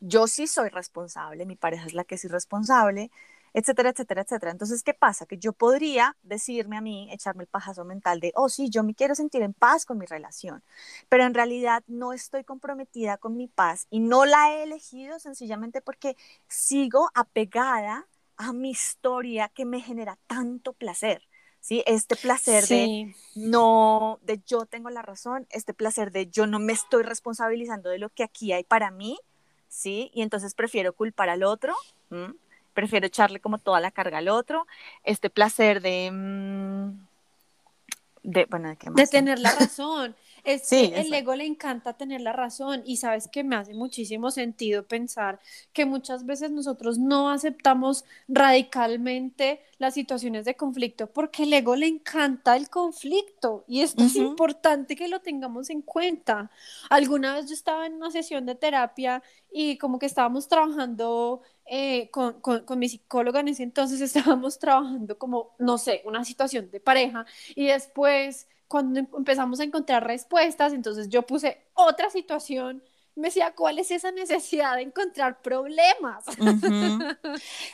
yo 0.00 0.26
sí 0.26 0.46
soy 0.46 0.68
responsable, 0.70 1.46
mi 1.46 1.56
pareja 1.56 1.86
es 1.86 1.94
la 1.94 2.04
que 2.04 2.14
es 2.14 2.24
irresponsable, 2.24 3.10
etcétera, 3.52 3.90
etcétera, 3.90 4.22
etcétera. 4.22 4.52
Entonces, 4.52 4.82
¿qué 4.82 4.94
pasa? 4.94 5.26
Que 5.26 5.38
yo 5.38 5.52
podría 5.52 6.16
decirme 6.22 6.76
a 6.76 6.80
mí, 6.80 7.08
echarme 7.12 7.44
el 7.44 7.48
pajazo 7.48 7.84
mental 7.84 8.20
de, 8.20 8.32
oh, 8.36 8.48
sí, 8.48 8.70
yo 8.70 8.82
me 8.82 8.94
quiero 8.94 9.14
sentir 9.14 9.42
en 9.42 9.54
paz 9.54 9.86
con 9.86 9.98
mi 9.98 10.06
relación, 10.06 10.62
pero 11.08 11.24
en 11.24 11.34
realidad 11.34 11.82
no 11.86 12.12
estoy 12.12 12.44
comprometida 12.44 13.16
con 13.16 13.36
mi 13.36 13.48
paz 13.48 13.86
y 13.90 14.00
no 14.00 14.24
la 14.24 14.54
he 14.54 14.62
elegido 14.62 15.18
sencillamente 15.18 15.80
porque 15.80 16.16
sigo 16.48 17.10
apegada 17.14 18.06
a 18.36 18.52
mi 18.52 18.70
historia 18.70 19.48
que 19.48 19.64
me 19.64 19.80
genera 19.80 20.18
tanto 20.26 20.72
placer. 20.72 21.22
¿Sí? 21.62 21.82
Este 21.86 22.16
placer 22.16 22.66
de 22.68 23.14
no, 23.34 24.18
de 24.22 24.40
yo 24.46 24.64
tengo 24.64 24.88
la 24.88 25.02
razón, 25.02 25.46
este 25.50 25.74
placer 25.74 26.10
de 26.10 26.26
yo 26.26 26.46
no 26.46 26.58
me 26.58 26.72
estoy 26.72 27.02
responsabilizando 27.02 27.90
de 27.90 27.98
lo 27.98 28.08
que 28.08 28.22
aquí 28.22 28.52
hay 28.52 28.64
para 28.64 28.90
mí, 28.90 29.20
¿sí? 29.68 30.10
Y 30.14 30.22
entonces 30.22 30.54
prefiero 30.54 30.94
culpar 30.94 31.28
al 31.28 31.42
otro, 31.42 31.74
prefiero 32.80 33.06
echarle 33.06 33.40
como 33.40 33.58
toda 33.58 33.80
la 33.80 33.90
carga 33.90 34.18
al 34.18 34.28
otro, 34.28 34.66
este 35.04 35.30
placer 35.30 35.80
de... 35.80 36.10
Mm, 36.12 37.10
de, 38.22 38.46
bueno, 38.50 38.68
¿de, 38.68 38.76
qué 38.76 38.90
más? 38.90 38.96
de 38.96 39.06
tener 39.06 39.38
la 39.38 39.52
razón. 39.52 40.14
Es 40.44 40.66
sí, 40.66 40.90
el 40.94 41.12
ego 41.12 41.34
le 41.34 41.44
encanta 41.44 41.92
tener 41.94 42.22
la 42.22 42.32
razón 42.32 42.82
y 42.86 42.96
sabes 42.96 43.28
que 43.28 43.44
me 43.44 43.56
hace 43.56 43.74
muchísimo 43.74 44.30
sentido 44.30 44.84
pensar 44.84 45.38
que 45.74 45.84
muchas 45.84 46.24
veces 46.24 46.50
nosotros 46.50 46.98
no 46.98 47.30
aceptamos 47.30 48.06
radicalmente 48.26 49.60
las 49.78 49.94
situaciones 49.94 50.46
de 50.46 50.56
conflicto 50.56 51.08
porque 51.08 51.42
el 51.42 51.52
ego 51.52 51.76
le 51.76 51.88
encanta 51.88 52.56
el 52.56 52.70
conflicto 52.70 53.64
y 53.68 53.82
esto 53.82 54.04
es 54.04 54.16
importante 54.16 54.96
que 54.96 55.08
lo 55.08 55.20
tengamos 55.20 55.68
en 55.68 55.82
cuenta. 55.82 56.50
Alguna 56.88 57.34
vez 57.34 57.46
yo 57.46 57.54
estaba 57.54 57.86
en 57.86 57.94
una 57.94 58.10
sesión 58.10 58.46
de 58.46 58.54
terapia 58.54 59.22
y 59.52 59.76
como 59.76 59.98
que 59.98 60.06
estábamos 60.06 60.48
trabajando 60.48 61.42
eh, 61.72 62.10
con, 62.10 62.40
con, 62.40 62.64
con, 62.64 62.80
mi 62.80 62.88
psicóloga 62.88 63.38
en 63.38 63.46
ese 63.46 63.62
entonces 63.62 64.00
estábamos 64.00 64.58
trabajando 64.58 65.16
como, 65.16 65.54
no 65.60 65.78
sé, 65.78 66.02
una 66.04 66.24
situación 66.24 66.68
de 66.68 66.80
pareja 66.80 67.24
y 67.54 67.68
después 67.68 68.48
cuando 68.66 68.98
em, 68.98 69.06
empezamos 69.16 69.60
a 69.60 69.64
encontrar 69.64 70.04
respuestas, 70.04 70.72
entonces 70.72 71.08
yo 71.08 71.22
puse 71.22 71.62
otra 71.74 72.10
situación, 72.10 72.82
me 73.14 73.28
decía, 73.28 73.54
¿cuál 73.54 73.78
es 73.78 73.92
esa 73.92 74.10
necesidad 74.10 74.74
de 74.74 74.82
encontrar 74.82 75.42
problemas? 75.42 76.24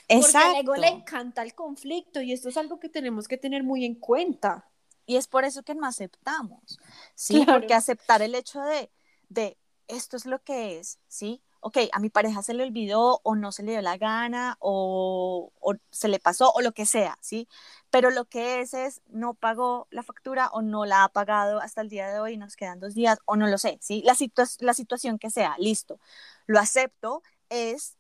Porque 0.09 0.37
al 0.37 0.57
ego 0.57 0.75
le 0.77 0.89
encanta 0.89 1.43
el 1.43 1.55
conflicto 1.55 2.21
y 2.21 2.35
esto 2.35 2.51
es 2.51 2.59
algo 2.59 2.79
que 2.79 2.91
tenemos 2.91 3.27
que 3.29 3.39
tener 3.39 3.63
muy 3.63 3.87
en 3.87 3.95
cuenta. 3.95 4.69
Y 5.07 5.17
es 5.17 5.27
por 5.27 5.47
eso 5.47 5.63
que 5.63 5.75
no 5.75 5.87
aceptamos, 5.87 6.79
¿sí? 7.15 7.47
Porque 7.47 7.73
aceptar 7.73 8.21
el 8.21 8.35
hecho 8.35 8.61
de, 8.61 8.91
de 9.31 9.57
esto 9.89 10.19
es 10.19 10.27
lo 10.27 10.43
que 10.43 10.79
es, 10.79 10.99
¿sí? 11.09 11.41
Ok, 11.67 11.79
a 11.93 11.99
mi 11.99 12.11
pareja 12.11 12.43
se 12.43 12.55
le 12.55 12.63
olvidó 12.63 13.21
o 13.25 13.35
no 13.35 13.51
se 13.51 13.65
le 13.65 13.73
dio 13.73 13.83
la 13.83 13.97
gana 13.97 14.57
o, 14.61 15.51
se 15.91 16.07
le 16.07 16.21
pasó 16.21 16.53
o 16.53 16.61
lo 16.61 16.71
que 16.71 16.87
sea, 16.87 17.19
¿sí? 17.21 17.49
Pero 17.91 18.11
lo 18.11 18.27
que 18.27 18.61
es 18.61 18.73
es 18.73 19.03
no 19.09 19.35
pagó 19.35 19.89
la 19.91 20.05
factura 20.05 20.49
o 20.53 20.63
no 20.63 20.85
la 20.85 21.03
ha 21.03 21.09
pagado 21.09 21.59
hasta 21.61 21.81
el 21.81 21.89
día 21.89 22.09
de 22.09 22.21
hoy, 22.21 22.37
nos 22.37 22.55
quedan 22.55 22.79
dos 22.79 22.95
días 22.95 23.19
o 23.25 23.35
no 23.35 23.49
lo 23.49 23.59
sé, 23.59 23.79
¿sí? 23.83 24.01
La, 24.07 24.15
la 24.61 24.75
situación 24.75 25.19
que 25.19 25.29
sea, 25.31 25.57
listo, 25.59 25.99
lo 26.47 26.61
acepto, 26.61 27.25
es 27.49 27.97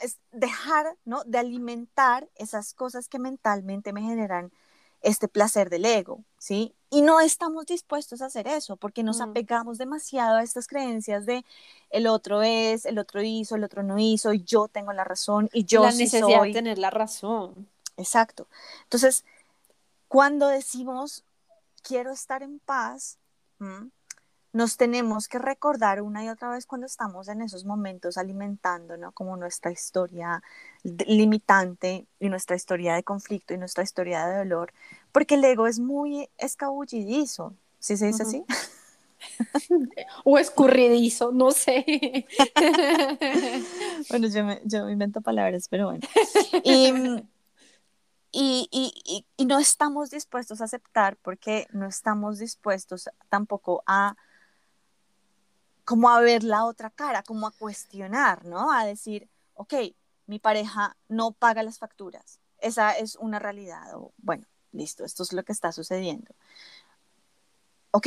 es 0.00 0.18
dejar 0.30 0.96
¿no? 1.04 1.24
de 1.24 1.38
alimentar 1.38 2.30
esas 2.36 2.72
cosas 2.72 3.08
que 3.08 3.18
mentalmente 3.18 3.92
me 3.92 4.00
generan 4.00 4.50
este 5.02 5.28
placer 5.28 5.68
del 5.68 5.84
ego, 5.84 6.24
¿sí? 6.38 6.74
Y 6.94 7.00
no 7.00 7.20
estamos 7.20 7.64
dispuestos 7.64 8.20
a 8.20 8.26
hacer 8.26 8.46
eso 8.46 8.76
porque 8.76 9.02
nos 9.02 9.20
mm. 9.20 9.22
apegamos 9.22 9.78
demasiado 9.78 10.36
a 10.36 10.42
estas 10.42 10.66
creencias 10.66 11.24
de 11.24 11.42
el 11.88 12.06
otro 12.06 12.42
es, 12.42 12.84
el 12.84 12.98
otro 12.98 13.22
hizo, 13.22 13.56
el 13.56 13.64
otro 13.64 13.82
no 13.82 13.98
hizo, 13.98 14.34
y 14.34 14.44
yo 14.44 14.68
tengo 14.68 14.92
la 14.92 15.02
razón 15.02 15.48
y 15.54 15.64
yo 15.64 15.84
la 15.84 15.92
necesidad 15.92 16.42
de 16.42 16.52
tener 16.52 16.76
la 16.76 16.90
razón. 16.90 17.66
Exacto. 17.96 18.46
Entonces, 18.82 19.24
cuando 20.06 20.48
decimos 20.48 21.24
quiero 21.82 22.12
estar 22.12 22.42
en 22.42 22.58
paz, 22.58 23.16
nos 24.52 24.76
tenemos 24.76 25.28
que 25.28 25.38
recordar 25.38 26.02
una 26.02 26.24
y 26.24 26.28
otra 26.28 26.50
vez 26.50 26.66
cuando 26.66 26.86
estamos 26.86 27.28
en 27.28 27.40
esos 27.40 27.64
momentos 27.64 28.18
alimentando, 28.18 28.96
¿no? 28.96 29.12
Como 29.12 29.36
nuestra 29.36 29.70
historia 29.70 30.42
limitante 30.84 32.06
y 32.20 32.28
nuestra 32.28 32.56
historia 32.56 32.94
de 32.94 33.02
conflicto 33.02 33.54
y 33.54 33.58
nuestra 33.58 33.82
historia 33.82 34.26
de 34.26 34.38
dolor, 34.38 34.72
porque 35.10 35.36
el 35.36 35.44
ego 35.44 35.66
es 35.66 35.78
muy 35.78 36.28
escabullidizo, 36.36 37.54
¿sí 37.78 37.96
se 37.96 38.06
dice 38.06 38.24
así? 38.24 38.44
o 40.24 40.38
escurridizo, 40.38 41.32
no 41.32 41.50
sé. 41.52 42.26
bueno, 44.10 44.28
yo 44.28 44.44
me, 44.44 44.60
yo 44.64 44.88
invento 44.90 45.22
palabras, 45.22 45.68
pero 45.68 45.86
bueno. 45.86 46.06
Y, 46.62 46.92
y, 48.32 48.68
y, 48.70 49.26
y, 49.36 49.44
no 49.44 49.58
estamos 49.58 50.10
dispuestos 50.10 50.60
a 50.60 50.64
aceptar 50.64 51.16
porque 51.22 51.66
no 51.72 51.86
estamos 51.86 52.38
dispuestos 52.38 53.08
tampoco 53.28 53.82
a 53.86 54.16
como 55.84 56.08
a 56.10 56.20
ver 56.20 56.44
la 56.44 56.64
otra 56.64 56.90
cara, 56.90 57.22
como 57.22 57.46
a 57.46 57.52
cuestionar, 57.52 58.44
¿no? 58.44 58.72
A 58.72 58.84
decir, 58.84 59.28
ok, 59.54 59.74
mi 60.26 60.38
pareja 60.38 60.96
no 61.08 61.32
paga 61.32 61.62
las 61.62 61.78
facturas. 61.78 62.40
Esa 62.58 62.92
es 62.92 63.16
una 63.16 63.38
realidad. 63.38 63.92
Bueno, 64.18 64.46
listo, 64.72 65.04
esto 65.04 65.22
es 65.22 65.32
lo 65.32 65.44
que 65.44 65.52
está 65.52 65.72
sucediendo. 65.72 66.34
Ok, 67.90 68.06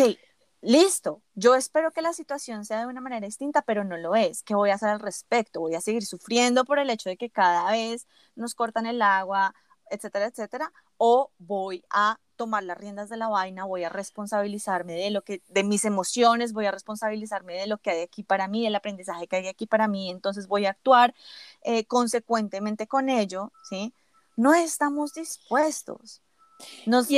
listo. 0.62 1.22
Yo 1.36 1.56
espero 1.56 1.92
que 1.92 2.02
la 2.02 2.14
situación 2.14 2.66
sea 2.66 2.80
de 2.80 2.88
una 2.88 3.02
manera 3.02 3.26
distinta, 3.26 3.62
pero 3.62 3.84
no 3.84 3.98
lo 3.98 4.16
es. 4.16 4.44
¿Qué 4.44 4.56
voy 4.56 4.72
a 4.72 4.76
hacer 4.76 4.90
al 4.90 5.00
respecto? 5.00 5.60
Voy 5.60 5.76
a 5.76 5.82
seguir 5.82 6.06
sufriendo 6.06 6.66
por 6.66 6.80
el 6.80 6.90
hecho 6.90 7.10
de 7.10 7.18
que 7.18 7.30
cada 7.30 7.70
vez 7.72 8.08
nos 8.36 8.56
cortan 8.56 8.86
el 8.86 9.02
agua, 9.02 9.54
etcétera, 9.90 10.26
etcétera, 10.28 10.72
o 10.98 11.32
voy 11.38 11.84
a 11.90 12.20
tomar 12.36 12.64
las 12.64 12.78
riendas 12.78 13.10
de 13.10 13.18
la 13.18 13.30
vaina, 13.30 13.66
voy 13.66 13.84
a 13.84 13.90
responsabilizarme 13.90 14.94
de 14.94 15.10
lo 15.10 15.24
que, 15.24 15.42
de 15.48 15.64
mis 15.64 15.86
emociones, 15.86 16.54
voy 16.54 16.66
a 16.66 16.72
responsabilizarme 16.72 17.56
de 17.56 17.68
lo 17.68 17.78
que 17.78 17.92
hay 17.92 18.02
aquí 18.02 18.24
para 18.24 18.48
mí, 18.48 18.64
del 18.64 18.76
aprendizaje 18.76 19.28
que 19.28 19.38
hay 19.38 19.48
aquí 19.48 19.66
para 19.66 19.88
mí, 19.88 20.10
entonces 20.10 20.48
voy 20.48 20.66
a 20.66 20.72
actuar 20.72 21.14
eh, 21.62 21.86
consecuentemente 21.86 22.88
con 22.88 23.10
ello, 23.10 23.52
¿sí? 23.70 23.94
No 24.36 24.54
estamos 24.54 25.14
dispuestos. 25.14 26.22
Nos, 26.86 27.10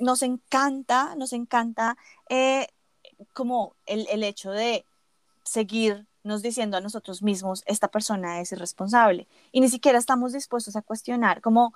nos, 0.00 0.22
encanta, 0.22 1.14
nos 1.16 1.32
encanta 1.32 1.96
eh, 2.28 2.66
como 3.32 3.74
el, 3.86 4.06
el 4.10 4.24
hecho 4.24 4.50
de 4.50 4.84
seguirnos 5.44 6.42
diciendo 6.42 6.76
a 6.76 6.80
nosotros 6.80 7.22
mismos, 7.22 7.62
esta 7.66 7.88
persona 7.88 8.40
es 8.40 8.52
irresponsable. 8.52 9.26
Y 9.52 9.60
ni 9.60 9.68
siquiera 9.68 9.98
estamos 9.98 10.32
dispuestos 10.32 10.76
a 10.76 10.82
cuestionar 10.82 11.40
como 11.40 11.74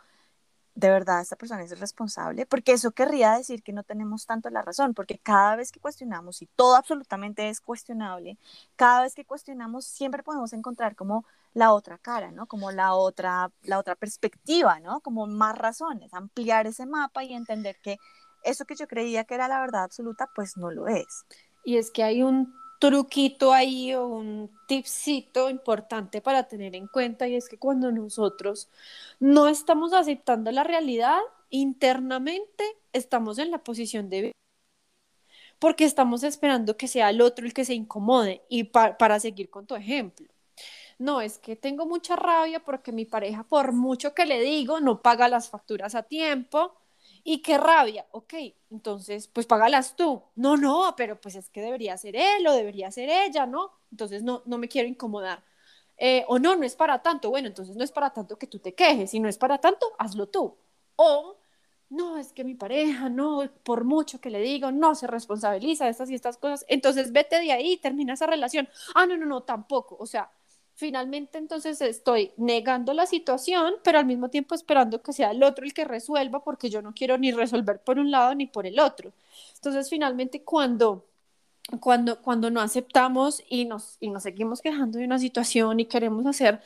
de 0.74 0.90
verdad 0.90 1.20
esta 1.20 1.36
persona 1.36 1.62
es 1.62 1.78
responsable, 1.78 2.46
porque 2.46 2.72
eso 2.72 2.90
querría 2.90 3.32
decir 3.32 3.62
que 3.62 3.72
no 3.72 3.84
tenemos 3.84 4.26
tanto 4.26 4.50
la 4.50 4.62
razón, 4.62 4.92
porque 4.92 5.18
cada 5.18 5.56
vez 5.56 5.70
que 5.70 5.80
cuestionamos, 5.80 6.42
y 6.42 6.46
todo 6.46 6.74
absolutamente 6.76 7.48
es 7.48 7.60
cuestionable, 7.60 8.38
cada 8.76 9.02
vez 9.02 9.14
que 9.14 9.24
cuestionamos 9.24 9.84
siempre 9.84 10.22
podemos 10.22 10.52
encontrar 10.52 10.96
como 10.96 11.24
la 11.52 11.72
otra 11.72 11.98
cara, 11.98 12.32
¿no? 12.32 12.46
Como 12.46 12.72
la 12.72 12.94
otra, 12.94 13.52
la 13.62 13.78
otra 13.78 13.94
perspectiva, 13.94 14.80
¿no? 14.80 15.00
Como 15.00 15.26
más 15.28 15.56
razones, 15.56 16.12
ampliar 16.12 16.66
ese 16.66 16.86
mapa 16.86 17.22
y 17.22 17.34
entender 17.34 17.76
que 17.80 17.98
eso 18.42 18.64
que 18.64 18.74
yo 18.74 18.88
creía 18.88 19.24
que 19.24 19.36
era 19.36 19.46
la 19.48 19.60
verdad 19.60 19.84
absoluta, 19.84 20.28
pues 20.34 20.56
no 20.56 20.70
lo 20.72 20.88
es. 20.88 21.24
Y 21.64 21.76
es 21.76 21.90
que 21.90 22.02
hay 22.02 22.22
un 22.22 22.52
truquito 22.84 23.54
ahí 23.54 23.94
o 23.94 24.06
un 24.06 24.50
tipcito 24.68 25.48
importante 25.48 26.20
para 26.20 26.48
tener 26.48 26.76
en 26.76 26.86
cuenta 26.86 27.26
y 27.26 27.34
es 27.34 27.48
que 27.48 27.56
cuando 27.56 27.90
nosotros 27.90 28.68
no 29.18 29.48
estamos 29.48 29.94
aceptando 29.94 30.52
la 30.52 30.64
realidad, 30.64 31.18
internamente 31.48 32.62
estamos 32.92 33.38
en 33.38 33.50
la 33.50 33.64
posición 33.64 34.10
de 34.10 34.32
porque 35.58 35.84
estamos 35.84 36.24
esperando 36.24 36.76
que 36.76 36.86
sea 36.86 37.08
el 37.08 37.22
otro 37.22 37.46
el 37.46 37.54
que 37.54 37.64
se 37.64 37.72
incomode 37.72 38.42
y 38.50 38.64
para 38.64 39.18
seguir 39.18 39.48
con 39.48 39.66
tu 39.66 39.74
ejemplo. 39.76 40.26
No, 40.98 41.22
es 41.22 41.38
que 41.38 41.56
tengo 41.56 41.86
mucha 41.86 42.16
rabia 42.16 42.60
porque 42.60 42.92
mi 42.92 43.06
pareja, 43.06 43.44
por 43.44 43.72
mucho 43.72 44.14
que 44.14 44.26
le 44.26 44.42
digo, 44.42 44.80
no 44.80 45.00
paga 45.00 45.28
las 45.28 45.48
facturas 45.48 45.94
a 45.94 46.02
tiempo, 46.02 46.74
y 47.24 47.40
qué 47.42 47.56
rabia, 47.58 48.06
ok, 48.12 48.34
entonces 48.70 49.28
pues 49.28 49.46
págalas 49.46 49.96
tú. 49.96 50.22
No, 50.36 50.56
no, 50.56 50.94
pero 50.96 51.20
pues 51.20 51.34
es 51.36 51.48
que 51.48 51.62
debería 51.62 51.96
ser 51.96 52.16
él 52.16 52.46
o 52.46 52.52
debería 52.52 52.90
ser 52.90 53.08
ella, 53.08 53.46
¿no? 53.46 53.72
Entonces 53.90 54.22
no, 54.22 54.42
no 54.46 54.58
me 54.58 54.68
quiero 54.68 54.88
incomodar. 54.88 55.42
Eh, 55.96 56.24
o 56.28 56.38
no, 56.38 56.56
no 56.56 56.64
es 56.64 56.76
para 56.76 57.02
tanto, 57.02 57.30
bueno, 57.30 57.48
entonces 57.48 57.76
no 57.76 57.84
es 57.84 57.92
para 57.92 58.10
tanto 58.12 58.38
que 58.38 58.46
tú 58.46 58.58
te 58.58 58.74
quejes, 58.74 59.10
si 59.10 59.20
no 59.20 59.28
es 59.28 59.38
para 59.38 59.58
tanto, 59.58 59.86
hazlo 59.98 60.28
tú. 60.28 60.56
O 60.96 61.38
no, 61.90 62.18
es 62.18 62.32
que 62.32 62.44
mi 62.44 62.54
pareja, 62.54 63.08
no, 63.08 63.48
por 63.62 63.84
mucho 63.84 64.20
que 64.20 64.30
le 64.30 64.40
digo, 64.40 64.72
no 64.72 64.94
se 64.94 65.06
responsabiliza 65.06 65.84
de 65.84 65.92
estas 65.92 66.10
y 66.10 66.14
estas 66.14 66.36
cosas, 66.38 66.64
entonces 66.68 67.12
vete 67.12 67.40
de 67.40 67.52
ahí, 67.52 67.76
termina 67.78 68.14
esa 68.14 68.26
relación. 68.26 68.68
Ah, 68.94 69.06
no, 69.06 69.16
no, 69.16 69.26
no, 69.26 69.42
tampoco. 69.42 69.96
O 69.98 70.06
sea, 70.06 70.30
finalmente 70.74 71.38
entonces 71.38 71.80
estoy 71.80 72.32
negando 72.36 72.92
la 72.94 73.06
situación, 73.06 73.74
pero 73.82 73.98
al 73.98 74.06
mismo 74.06 74.28
tiempo 74.28 74.54
esperando 74.54 75.02
que 75.02 75.12
sea 75.12 75.30
el 75.30 75.42
otro 75.42 75.64
el 75.64 75.72
que 75.74 75.84
resuelva, 75.84 76.42
porque 76.42 76.70
yo 76.70 76.82
no 76.82 76.92
quiero 76.94 77.16
ni 77.18 77.32
resolver 77.32 77.80
por 77.82 77.98
un 77.98 78.10
lado 78.10 78.34
ni 78.34 78.46
por 78.46 78.66
el 78.66 78.80
otro. 78.80 79.12
Entonces, 79.54 79.88
finalmente, 79.88 80.42
cuando, 80.42 81.06
cuando, 81.80 82.20
cuando 82.22 82.50
no 82.50 82.60
aceptamos 82.60 83.42
y 83.48 83.64
nos, 83.64 83.96
y 84.00 84.10
nos 84.10 84.24
seguimos 84.24 84.60
quejando 84.60 84.98
de 84.98 85.04
una 85.04 85.18
situación 85.18 85.80
y 85.80 85.86
queremos 85.86 86.26
hacer 86.26 86.60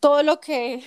todo 0.00 0.22
lo 0.22 0.40
que 0.40 0.82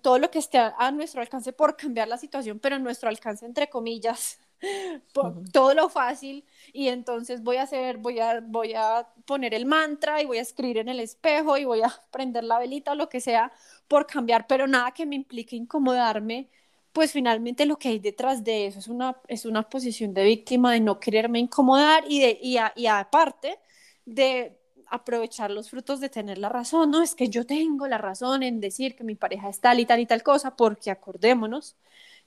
todo 0.00 0.18
lo 0.18 0.30
que 0.30 0.38
esté 0.38 0.58
a 0.58 0.90
nuestro 0.90 1.20
alcance 1.20 1.52
por 1.52 1.76
cambiar 1.76 2.08
la 2.08 2.16
situación, 2.16 2.58
pero 2.58 2.78
nuestro 2.78 3.10
alcance 3.10 3.44
entre 3.44 3.68
comillas, 3.68 4.38
todo 5.52 5.74
lo 5.74 5.88
fácil 5.88 6.44
y 6.72 6.88
entonces 6.88 7.42
voy 7.42 7.56
a 7.56 7.62
hacer, 7.62 7.98
voy 7.98 8.20
a, 8.20 8.40
voy 8.40 8.74
a 8.74 9.08
poner 9.26 9.54
el 9.54 9.66
mantra 9.66 10.22
y 10.22 10.26
voy 10.26 10.38
a 10.38 10.42
escribir 10.42 10.78
en 10.78 10.88
el 10.88 11.00
espejo 11.00 11.56
y 11.58 11.64
voy 11.64 11.82
a 11.82 11.92
prender 12.10 12.44
la 12.44 12.58
velita 12.58 12.92
o 12.92 12.94
lo 12.94 13.08
que 13.08 13.20
sea 13.20 13.52
por 13.88 14.06
cambiar, 14.06 14.46
pero 14.46 14.66
nada 14.66 14.92
que 14.92 15.06
me 15.06 15.16
implique 15.16 15.56
incomodarme, 15.56 16.48
pues 16.92 17.12
finalmente 17.12 17.66
lo 17.66 17.78
que 17.78 17.88
hay 17.90 17.98
detrás 17.98 18.42
de 18.44 18.66
eso 18.66 18.78
es 18.78 18.88
una, 18.88 19.16
es 19.28 19.44
una 19.44 19.68
posición 19.68 20.14
de 20.14 20.24
víctima 20.24 20.72
de 20.72 20.80
no 20.80 20.98
quererme 20.98 21.38
incomodar 21.38 22.04
y, 22.08 22.20
de, 22.20 22.38
y, 22.42 22.56
y 22.76 22.86
aparte 22.86 23.58
de 24.04 24.58
aprovechar 24.88 25.50
los 25.50 25.68
frutos 25.70 26.00
de 26.00 26.08
tener 26.08 26.38
la 26.38 26.48
razón, 26.48 26.90
no 26.90 27.02
es 27.02 27.14
que 27.14 27.28
yo 27.28 27.44
tengo 27.44 27.86
la 27.88 27.98
razón 27.98 28.42
en 28.42 28.60
decir 28.60 28.94
que 28.96 29.04
mi 29.04 29.16
pareja 29.16 29.48
es 29.48 29.60
tal 29.60 29.80
y 29.80 29.86
tal 29.86 30.00
y 30.00 30.06
tal 30.06 30.22
cosa, 30.22 30.56
porque 30.56 30.90
acordémonos 30.90 31.76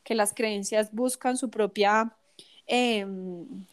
que 0.03 0.15
las 0.15 0.33
creencias 0.33 0.91
buscan 0.93 1.37
su 1.37 1.49
propia 1.49 2.15
Em, 2.71 3.65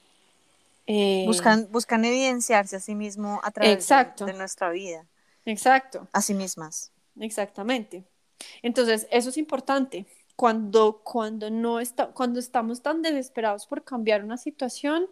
eh, 0.86 1.24
buscan, 1.26 1.68
buscan 1.70 2.04
evidenciarse 2.04 2.76
a 2.76 2.80
sí 2.80 2.94
mismo 2.94 3.40
a 3.44 3.50
través 3.50 3.86
de, 3.88 4.32
nuestra 4.32 4.70
vida. 4.70 5.04
Exacto. 5.44 6.08
A 6.12 6.22
sí 6.22 6.32
mismas. 6.32 6.90
Exactamente. 7.20 8.04
Entonces, 8.62 9.06
eso 9.10 9.28
es 9.28 9.36
importante. 9.36 10.06
Cuando, 10.34 11.02
cuando, 11.04 11.50
no 11.50 11.78
está, 11.78 12.08
cuando 12.08 12.40
estamos 12.40 12.80
tan 12.80 13.02
desesperados 13.02 13.66
por 13.66 13.84
cambiar 13.84 14.24
una 14.24 14.38
situación, 14.38 15.06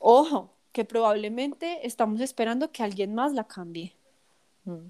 ojo, 0.00 0.50
que 0.72 0.84
probablemente 0.84 1.86
estamos 1.86 2.20
esperando 2.20 2.72
que 2.72 2.82
alguien 2.82 3.14
más 3.14 3.32
la 3.32 3.44
cambie. 3.44 3.94
Mm. 4.64 4.88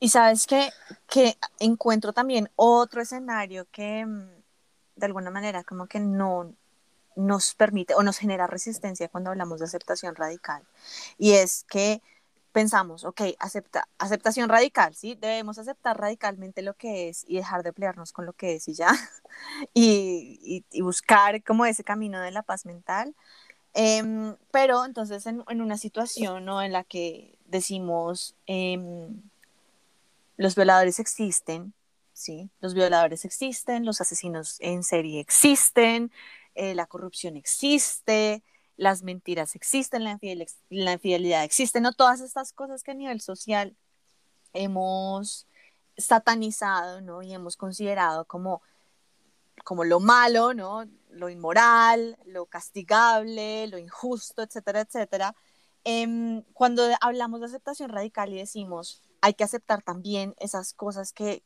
Y 0.00 0.08
sabes 0.08 0.48
que, 0.48 0.70
que 1.08 1.36
encuentro 1.60 2.12
también 2.12 2.50
otro 2.56 3.02
escenario 3.02 3.66
que 3.70 4.04
mm, 4.04 4.28
de 4.96 5.06
alguna 5.06 5.30
manera 5.30 5.62
como 5.62 5.86
que 5.86 6.00
no, 6.00 6.52
nos 7.16 7.54
permite 7.54 7.94
o 7.94 8.02
nos 8.02 8.18
genera 8.18 8.46
resistencia 8.46 9.08
cuando 9.08 9.30
hablamos 9.30 9.60
de 9.60 9.66
aceptación 9.66 10.14
radical. 10.14 10.62
Y 11.18 11.32
es 11.32 11.64
que 11.68 12.00
pensamos, 12.52 13.04
ok, 13.04 13.22
acepta, 13.38 13.88
aceptación 13.98 14.48
radical, 14.48 14.94
¿sí? 14.94 15.16
Debemos 15.20 15.58
aceptar 15.58 15.98
radicalmente 15.98 16.62
lo 16.62 16.74
que 16.74 17.08
es 17.08 17.24
y 17.26 17.36
dejar 17.36 17.62
de 17.62 17.72
pelearnos 17.72 18.12
con 18.12 18.26
lo 18.26 18.34
que 18.34 18.54
es 18.56 18.68
y 18.68 18.74
ya, 18.74 18.90
y, 19.74 20.64
y, 20.70 20.80
buscar 20.82 21.42
como 21.42 21.64
ese 21.66 21.82
camino 21.82 22.20
de 22.20 22.30
la 22.30 22.42
paz 22.42 22.66
mental. 22.66 23.14
Em, 23.74 24.36
pero 24.50 24.84
entonces 24.84 25.26
en, 25.26 25.42
una 25.48 25.78
situación 25.78 26.44
¿no? 26.44 26.62
en 26.62 26.72
la 26.72 26.84
que 26.84 27.38
decimos 27.46 28.34
em, 28.46 29.22
los 30.36 30.54
violadores 30.54 30.98
existen, 30.98 31.72
¿sí? 32.12 32.50
Los 32.60 32.74
violadores 32.74 33.24
existen, 33.24 33.86
los 33.86 34.00
asesinos 34.00 34.56
en 34.60 34.82
serie 34.82 35.20
existen, 35.20 36.12
eh, 36.54 36.74
la 36.74 36.86
corrupción 36.86 37.36
existe, 37.36 38.42
las 38.76 39.02
mentiras 39.02 39.54
existen, 39.54 40.04
la, 40.04 40.18
la 40.70 40.92
infidelidad 40.92 41.44
existe, 41.44 41.80
¿no? 41.80 41.92
Todas 41.92 42.20
estas 42.20 42.52
cosas 42.52 42.82
que 42.82 42.90
a 42.92 42.94
nivel 42.94 43.20
social 43.20 43.76
hemos 44.52 45.46
satanizado, 45.96 47.00
¿no? 47.00 47.22
Y 47.22 47.32
hemos 47.32 47.56
considerado 47.56 48.24
como, 48.26 48.62
como 49.64 49.84
lo 49.84 50.00
malo, 50.00 50.54
¿no? 50.54 50.84
Lo 51.10 51.28
inmoral, 51.28 52.18
lo 52.24 52.46
castigable, 52.46 53.66
lo 53.68 53.78
injusto, 53.78 54.42
etcétera, 54.42 54.80
etcétera. 54.80 55.34
Em, 55.84 56.42
cuando 56.54 56.82
hablamos 57.00 57.40
de 57.40 57.46
aceptación 57.46 57.90
radical 57.90 58.32
y 58.32 58.38
decimos, 58.38 59.02
hay 59.20 59.34
que 59.34 59.44
aceptar 59.44 59.82
también 59.82 60.34
esas 60.38 60.74
cosas 60.74 61.12
que 61.12 61.42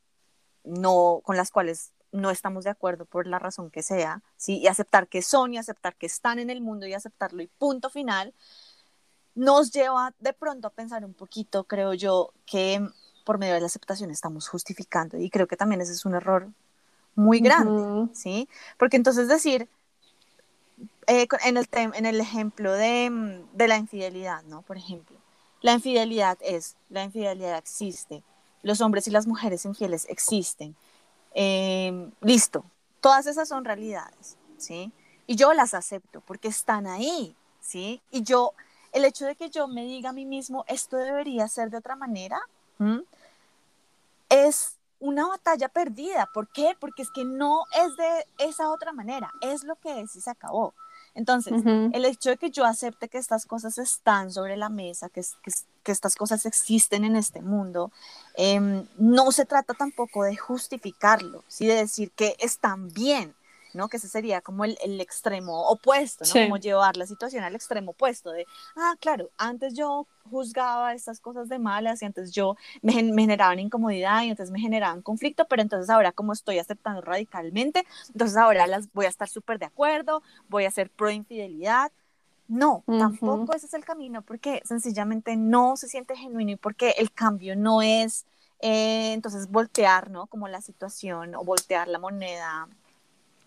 no, 0.64 1.20
con 1.24 1.36
las 1.36 1.50
cuales 1.50 1.92
no 2.12 2.30
estamos 2.30 2.64
de 2.64 2.70
acuerdo 2.70 3.04
por 3.04 3.26
la 3.26 3.38
razón 3.38 3.70
que 3.70 3.82
sea, 3.82 4.22
¿sí? 4.36 4.58
y 4.58 4.66
aceptar 4.68 5.08
que 5.08 5.22
son 5.22 5.54
y 5.54 5.58
aceptar 5.58 5.94
que 5.96 6.06
están 6.06 6.38
en 6.38 6.50
el 6.50 6.60
mundo 6.60 6.86
y 6.86 6.94
aceptarlo 6.94 7.42
y 7.42 7.46
punto 7.46 7.90
final, 7.90 8.34
nos 9.34 9.70
lleva 9.70 10.14
de 10.18 10.32
pronto 10.32 10.68
a 10.68 10.70
pensar 10.70 11.04
un 11.04 11.14
poquito, 11.14 11.64
creo 11.64 11.94
yo, 11.94 12.32
que 12.46 12.80
por 13.24 13.38
medio 13.38 13.54
de 13.54 13.60
la 13.60 13.66
aceptación 13.66 14.10
estamos 14.10 14.48
justificando 14.48 15.18
y 15.18 15.30
creo 15.30 15.46
que 15.46 15.56
también 15.56 15.80
ese 15.80 15.92
es 15.92 16.04
un 16.04 16.14
error 16.14 16.48
muy 17.14 17.40
grande, 17.40 18.08
¿sí? 18.14 18.48
Porque 18.78 18.96
entonces 18.96 19.28
decir, 19.28 19.68
eh, 21.06 21.26
en, 21.44 21.56
el 21.56 21.68
en 21.72 22.06
el 22.06 22.20
ejemplo 22.20 22.72
de, 22.72 23.42
de 23.52 23.68
la 23.68 23.76
infidelidad, 23.78 24.42
¿no? 24.44 24.62
Por 24.62 24.76
ejemplo, 24.76 25.16
la 25.60 25.72
infidelidad 25.72 26.38
es, 26.40 26.76
la 26.88 27.04
infidelidad 27.04 27.58
existe, 27.58 28.22
los 28.62 28.80
hombres 28.80 29.06
y 29.08 29.10
las 29.10 29.26
mujeres 29.26 29.64
infieles 29.64 30.06
existen, 30.08 30.76
eh, 31.38 32.10
listo, 32.22 32.64
todas 33.02 33.26
esas 33.26 33.46
son 33.46 33.66
realidades, 33.66 34.38
¿sí? 34.56 34.90
Y 35.26 35.36
yo 35.36 35.52
las 35.52 35.74
acepto 35.74 36.22
porque 36.22 36.48
están 36.48 36.86
ahí, 36.86 37.36
¿sí? 37.60 38.00
Y 38.10 38.22
yo, 38.22 38.54
el 38.92 39.04
hecho 39.04 39.26
de 39.26 39.36
que 39.36 39.50
yo 39.50 39.68
me 39.68 39.84
diga 39.84 40.10
a 40.10 40.12
mí 40.14 40.24
mismo, 40.24 40.64
esto 40.66 40.96
debería 40.96 41.46
ser 41.48 41.68
de 41.68 41.76
otra 41.76 41.94
manera, 41.94 42.40
es 44.30 44.78
una 44.98 45.28
batalla 45.28 45.68
perdida. 45.68 46.26
¿Por 46.32 46.48
qué? 46.48 46.74
Porque 46.80 47.02
es 47.02 47.10
que 47.10 47.26
no 47.26 47.64
es 47.72 47.94
de 47.98 48.26
esa 48.38 48.70
otra 48.70 48.94
manera, 48.94 49.30
es 49.42 49.62
lo 49.62 49.76
que 49.76 50.00
es 50.00 50.16
y 50.16 50.22
se 50.22 50.30
acabó. 50.30 50.72
Entonces, 51.16 51.54
el 51.64 52.04
hecho 52.04 52.28
de 52.28 52.36
que 52.36 52.50
yo 52.50 52.66
acepte 52.66 53.08
que 53.08 53.16
estas 53.16 53.46
cosas 53.46 53.78
están 53.78 54.30
sobre 54.30 54.58
la 54.58 54.68
mesa, 54.68 55.08
que, 55.08 55.22
que, 55.82 55.90
estas 55.92 56.14
cosas 56.14 56.44
existen 56.44 57.06
en 57.06 57.16
este 57.16 57.40
mundo, 57.40 57.90
em, 58.34 58.86
no 58.98 59.32
se 59.32 59.46
trata 59.46 59.72
tampoco 59.72 60.24
de 60.24 60.36
justificarlo, 60.36 61.42
¿sí? 61.48 61.66
de 61.66 61.76
decir 61.76 62.10
que 62.10 62.36
están 62.38 62.92
bien, 62.92 63.34
¿no? 63.76 63.88
Que 63.88 63.98
ese 63.98 64.08
sería 64.08 64.40
como 64.40 64.64
el, 64.64 64.76
el 64.82 65.00
extremo 65.00 65.68
opuesto, 65.68 66.24
¿no? 66.24 66.32
Como 66.32 66.56
llevar 66.56 66.96
la 66.96 67.06
situación 67.06 67.44
al 67.44 67.54
extremo 67.54 67.92
opuesto 67.92 68.30
de, 68.32 68.46
ah, 68.76 68.94
claro, 69.00 69.30
antes 69.38 69.74
yo 69.74 70.06
juzgaba 70.30 70.94
estas 70.94 71.20
cosas 71.20 71.48
de 71.48 71.58
malas 71.58 72.02
y 72.02 72.04
antes 72.04 72.32
yo 72.32 72.56
me, 72.82 73.02
me 73.02 73.22
generaban 73.22 73.60
incomodidad 73.60 74.22
y 74.22 74.30
entonces 74.30 74.52
me 74.52 74.60
generaban 74.60 75.02
conflicto, 75.02 75.46
pero 75.46 75.62
entonces 75.62 75.88
ahora 75.90 76.12
como 76.12 76.32
estoy 76.32 76.58
aceptando 76.58 77.00
radicalmente, 77.00 77.86
entonces 78.08 78.36
ahora 78.36 78.66
las 78.66 78.92
voy 78.92 79.06
a 79.06 79.10
estar 79.10 79.28
súper 79.28 79.58
de 79.58 79.66
acuerdo, 79.66 80.22
voy 80.48 80.64
a 80.64 80.70
ser 80.70 80.90
pro 80.90 81.10
infidelidad. 81.10 81.92
No, 82.48 82.84
tampoco 82.86 83.54
ese 83.54 83.66
es 83.66 83.74
el 83.74 83.84
camino 83.84 84.22
porque 84.22 84.62
sencillamente 84.64 85.36
no 85.36 85.76
se 85.76 85.88
siente 85.88 86.16
genuino 86.16 86.52
y 86.52 86.56
porque 86.56 86.94
el 86.98 87.10
cambio 87.10 87.56
no 87.56 87.82
es 87.82 88.24
eh, 88.60 89.12
entonces 89.12 89.50
voltear, 89.50 90.10
¿no? 90.10 90.26
Como 90.28 90.46
la 90.48 90.60
situación 90.60 91.34
o 91.34 91.44
voltear 91.44 91.88
la 91.88 91.98
moneda 91.98 92.68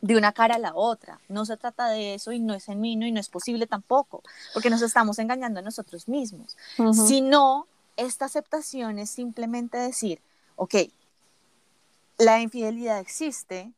de 0.01 0.15
una 0.15 0.31
cara 0.31 0.55
a 0.55 0.59
la 0.59 0.73
otra. 0.75 1.19
No 1.27 1.45
se 1.45 1.57
trata 1.57 1.89
de 1.89 2.13
eso 2.13 2.31
y 2.31 2.39
no 2.39 2.53
es 2.53 2.65
genuino 2.65 3.05
y 3.05 3.11
no 3.11 3.19
es 3.19 3.29
posible 3.29 3.67
tampoco, 3.67 4.23
porque 4.53 4.69
nos 4.69 4.81
estamos 4.81 5.19
engañando 5.19 5.59
a 5.59 5.63
nosotros 5.63 6.07
mismos. 6.07 6.57
Sino, 6.93 7.67
esta 7.97 8.25
aceptación 8.25 8.97
es 8.99 9.09
simplemente 9.09 9.77
decir, 9.77 10.21
ok, 10.55 10.75
la 12.17 12.41
infidelidad 12.41 12.99
existe, 12.99 13.71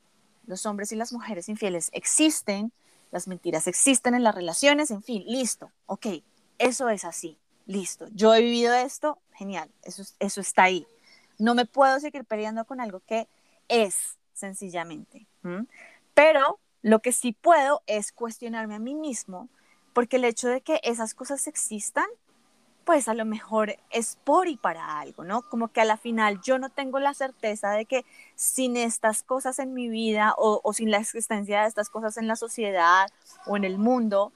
los 0.46 0.66
hombres 0.66 0.92
y 0.92 0.96
las 0.96 1.14
mujeres 1.14 1.50
infieles 1.50 1.90
existen, 1.94 2.72
las 3.12 3.28
mentiras 3.28 3.68
existen 3.68 4.14
en 4.16 4.24
las 4.24 4.36
relaciones, 4.36 4.92
en 4.92 5.04
fin, 5.04 5.24
listo, 5.26 5.72
ok, 5.86 6.08
eso 6.60 6.90
es 6.90 7.04
así, 7.04 7.38
listo. 7.66 8.08
Yo 8.14 8.34
he 8.34 8.42
vivido 8.42 8.74
esto, 8.74 9.18
genial, 9.34 9.70
eso, 9.84 10.04
eso 10.20 10.42
está 10.42 10.64
ahí. 10.64 10.86
No 11.38 11.56
me 11.56 11.66
puedo 11.66 12.00
seguir 12.00 12.24
peleando 12.26 12.66
con 12.66 12.80
algo 12.80 13.02
que 13.08 13.28
es, 13.68 14.18
sencillamente. 14.34 15.26
Pero 16.14 16.60
lo 16.82 17.00
que 17.00 17.12
sí 17.12 17.34
puedo 17.34 17.84
es 17.88 18.12
cuestionarme 18.12 18.76
a 18.76 18.80
mí 18.80 18.96
mismo, 18.96 19.50
porque 19.94 20.18
el 20.18 20.26
hecho 20.26 20.48
de 20.48 20.62
que 20.62 20.80
esas 20.84 21.14
cosas 21.14 21.48
existan, 21.48 22.08
pues 22.86 23.08
a 23.08 23.14
lo 23.14 23.26
mejor 23.26 23.78
es 23.92 24.18
por 24.24 24.48
y 24.48 24.58
para 24.58 25.00
algo, 25.00 25.24
¿no? 25.24 25.44
Como 25.44 25.68
que 25.68 25.82
a 25.82 25.86
la 25.86 25.98
final 25.98 26.42
yo 26.42 26.58
no 26.58 26.70
tengo 26.70 27.00
la 27.00 27.14
certeza 27.14 27.72
de 27.72 27.86
que 27.86 28.06
sin 28.36 28.76
estas 28.76 29.22
cosas 29.24 29.60
en 29.60 29.74
mi 29.74 29.88
vida 29.88 30.34
o, 30.38 30.74
sin 30.74 30.90
la 30.90 30.98
existencia 30.98 31.62
de 31.62 31.68
estas 31.68 31.90
cosas 31.90 32.18
en 32.18 32.28
la 32.28 32.36
sociedad 32.36 33.08
o 33.46 33.56
en 33.56 33.66
el 33.66 33.78
mundo, 33.78 34.34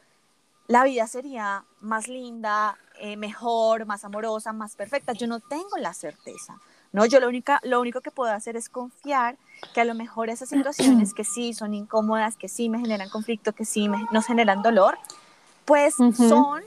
la 0.67 0.83
vida 0.83 1.07
sería 1.07 1.65
más 1.79 2.07
linda, 2.07 2.77
eh, 2.99 3.17
mejor, 3.17 3.85
más 3.85 4.03
amorosa, 4.05 4.53
más 4.53 4.75
perfecta. 4.75 5.13
Yo 5.13 5.27
no 5.27 5.39
tengo 5.39 5.77
la 5.77 5.93
certeza. 5.93 6.59
¿No? 6.95 7.05
Yo 7.05 7.19
lo, 7.19 7.27
única, 7.27 7.59
lo 7.63 7.81
único 7.81 7.99
que 7.99 8.09
puedo 8.09 8.31
hacer 8.31 8.55
es 8.55 8.69
confiar 8.69 9.37
que 9.73 9.81
a 9.81 9.85
lo 9.85 9.93
mejor 9.95 10.29
esas 10.29 10.47
situaciones 10.47 11.13
que 11.13 11.25
sí 11.25 11.53
son 11.53 11.73
incómodas, 11.73 12.37
que 12.37 12.47
sí 12.47 12.69
me 12.69 12.79
generan 12.79 13.09
conflicto, 13.09 13.51
que 13.51 13.65
sí 13.65 13.89
me, 13.89 14.07
nos 14.11 14.25
generan 14.25 14.61
dolor, 14.63 14.97
pues 15.65 15.95
son, 15.95 16.63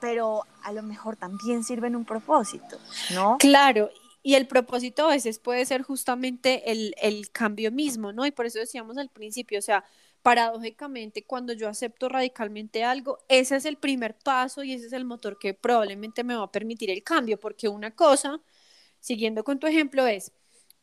pero 0.00 0.42
a 0.64 0.72
lo 0.72 0.82
mejor 0.82 1.16
también 1.16 1.62
sirven 1.62 1.94
un 1.94 2.04
propósito, 2.04 2.78
¿no? 3.14 3.38
Claro, 3.38 3.88
y 4.22 4.34
el 4.34 4.48
propósito 4.48 5.04
a 5.06 5.10
veces 5.10 5.38
puede 5.38 5.64
ser 5.64 5.82
justamente 5.82 6.72
el, 6.72 6.94
el 7.00 7.30
cambio 7.30 7.70
mismo, 7.70 8.12
¿no? 8.12 8.26
Y 8.26 8.32
por 8.32 8.46
eso 8.46 8.58
decíamos 8.58 8.98
al 8.98 9.10
principio, 9.10 9.60
o 9.60 9.62
sea, 9.62 9.84
paradójicamente, 10.22 11.22
cuando 11.22 11.52
yo 11.52 11.68
acepto 11.68 12.08
radicalmente 12.08 12.82
algo, 12.82 13.18
ese 13.28 13.56
es 13.56 13.64
el 13.64 13.76
primer 13.76 14.16
paso 14.16 14.64
y 14.64 14.72
ese 14.72 14.86
es 14.86 14.92
el 14.92 15.04
motor 15.04 15.38
que 15.38 15.54
probablemente 15.54 16.24
me 16.24 16.34
va 16.34 16.44
a 16.44 16.50
permitir 16.50 16.90
el 16.90 17.04
cambio, 17.04 17.38
porque 17.38 17.68
una 17.68 17.92
cosa 17.92 18.40
siguiendo 19.04 19.44
con 19.44 19.58
tu 19.58 19.66
ejemplo, 19.66 20.06
es, 20.06 20.32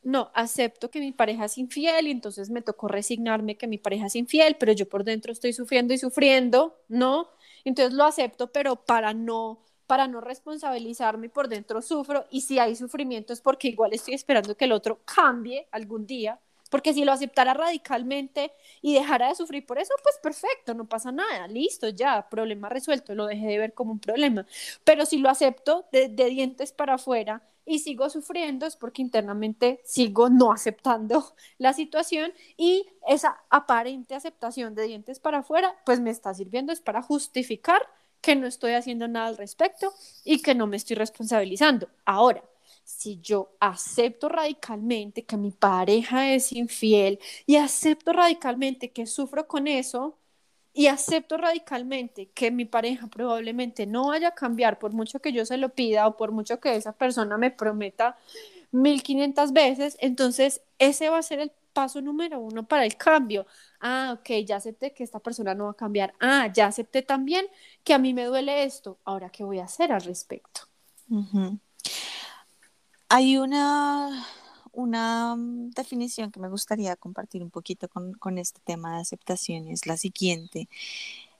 no, 0.03 0.31
acepto 0.35 0.91
que 0.91 0.99
mi 0.99 1.11
pareja 1.11 1.45
es 1.45 1.57
infiel 1.57 2.07
y 2.07 2.11
entonces 2.11 2.51
me 2.51 2.61
tocó 2.61 2.87
resignarme 2.87 3.57
que 3.57 3.67
mi 3.67 3.79
pareja 3.79 4.05
es 4.05 4.15
infiel, 4.15 4.57
pero 4.59 4.73
yo 4.73 4.87
por 4.87 5.03
dentro 5.03 5.31
estoy 5.31 5.53
sufriendo 5.53 5.91
y 5.93 5.97
sufriendo, 5.97 6.77
¿no? 6.87 7.29
Entonces 7.65 7.93
lo 7.95 8.03
acepto, 8.03 8.51
pero 8.51 8.75
para 8.75 9.13
no 9.13 9.65
para 9.87 10.07
no 10.07 10.21
responsabilizarme 10.21 11.27
por 11.27 11.49
dentro 11.49 11.81
sufro 11.81 12.25
y 12.29 12.41
si 12.41 12.59
hay 12.59 12.77
sufrimiento 12.77 13.33
es 13.33 13.41
porque 13.41 13.67
igual 13.67 13.91
estoy 13.91 14.13
esperando 14.13 14.55
que 14.55 14.63
el 14.63 14.71
otro 14.71 15.01
cambie 15.03 15.67
algún 15.71 16.05
día, 16.07 16.39
porque 16.69 16.93
si 16.93 17.03
lo 17.03 17.11
aceptara 17.11 17.53
radicalmente 17.53 18.53
y 18.81 18.93
dejara 18.93 19.27
de 19.29 19.35
sufrir 19.35 19.65
por 19.65 19.79
eso, 19.79 19.93
pues 20.01 20.17
perfecto, 20.23 20.73
no 20.75 20.87
pasa 20.87 21.11
nada, 21.11 21.47
listo, 21.47 21.89
ya, 21.89 22.29
problema 22.29 22.69
resuelto, 22.69 23.15
lo 23.15 23.25
dejé 23.25 23.47
de 23.47 23.57
ver 23.57 23.73
como 23.73 23.91
un 23.91 23.99
problema. 23.99 24.45
Pero 24.85 25.05
si 25.05 25.17
lo 25.17 25.29
acepto 25.29 25.85
de, 25.91 26.07
de 26.07 26.25
dientes 26.29 26.71
para 26.71 26.93
afuera 26.93 27.41
y 27.71 27.79
sigo 27.79 28.09
sufriendo 28.09 28.65
es 28.65 28.75
porque 28.75 29.01
internamente 29.01 29.79
sigo 29.85 30.29
no 30.29 30.51
aceptando 30.51 31.33
la 31.57 31.71
situación 31.71 32.33
y 32.57 32.85
esa 33.07 33.41
aparente 33.49 34.13
aceptación 34.13 34.75
de 34.75 34.83
dientes 34.87 35.19
para 35.19 35.39
afuera 35.39 35.73
pues 35.85 36.01
me 36.01 36.09
está 36.09 36.33
sirviendo 36.33 36.73
es 36.73 36.81
para 36.81 37.01
justificar 37.01 37.81
que 38.19 38.35
no 38.35 38.45
estoy 38.45 38.73
haciendo 38.73 39.07
nada 39.07 39.27
al 39.27 39.37
respecto 39.37 39.93
y 40.25 40.41
que 40.41 40.53
no 40.53 40.67
me 40.67 40.77
estoy 40.77 40.95
responsabilizando. 40.95 41.89
Ahora, 42.05 42.43
si 42.83 43.19
yo 43.21 43.55
acepto 43.59 44.29
radicalmente 44.29 45.23
que 45.23 45.37
mi 45.37 45.51
pareja 45.51 46.33
es 46.33 46.51
infiel 46.51 47.19
y 47.45 47.55
acepto 47.55 48.13
radicalmente 48.13 48.91
que 48.91 49.07
sufro 49.07 49.47
con 49.47 49.67
eso, 49.67 50.17
y 50.73 50.87
acepto 50.87 51.37
radicalmente 51.37 52.29
que 52.29 52.51
mi 52.51 52.65
pareja 52.65 53.07
probablemente 53.07 53.85
no 53.85 54.07
vaya 54.07 54.29
a 54.29 54.35
cambiar 54.35 54.79
por 54.79 54.93
mucho 54.93 55.19
que 55.19 55.33
yo 55.33 55.45
se 55.45 55.57
lo 55.57 55.69
pida 55.69 56.07
o 56.07 56.17
por 56.17 56.31
mucho 56.31 56.59
que 56.59 56.75
esa 56.75 56.93
persona 56.93 57.37
me 57.37 57.51
prometa 57.51 58.17
1500 58.71 59.51
veces, 59.51 59.97
entonces 59.99 60.61
ese 60.79 61.09
va 61.09 61.17
a 61.17 61.23
ser 61.23 61.39
el 61.39 61.51
paso 61.73 62.01
número 62.01 62.39
uno 62.39 62.67
para 62.67 62.85
el 62.85 62.95
cambio. 62.97 63.45
Ah, 63.79 64.17
ok, 64.17 64.45
ya 64.45 64.57
acepté 64.57 64.93
que 64.93 65.03
esta 65.03 65.19
persona 65.19 65.55
no 65.55 65.65
va 65.65 65.71
a 65.71 65.75
cambiar. 65.75 66.13
Ah, 66.19 66.51
ya 66.53 66.67
acepté 66.67 67.01
también 67.01 67.45
que 67.83 67.93
a 67.93 67.97
mí 67.97 68.13
me 68.13 68.25
duele 68.25 68.63
esto. 68.63 68.99
Ahora, 69.05 69.29
¿qué 69.29 69.43
voy 69.43 69.59
a 69.59 69.65
hacer 69.65 69.91
al 69.91 70.01
respecto? 70.01 70.61
Hay 73.09 73.37
una 73.37 74.25
una 74.71 75.35
mm, 75.35 75.71
definición 75.71 76.31
que 76.31 76.39
me 76.39 76.49
gustaría 76.49 76.95
compartir 76.95 77.43
un 77.43 77.51
poquito 77.51 77.87
con, 77.89 78.37
este 78.37 78.61
tema 78.63 78.95
de 78.95 79.01
aceptación 79.01 79.67
es 79.67 79.85
la 79.87 79.97
siguiente. 79.97 80.69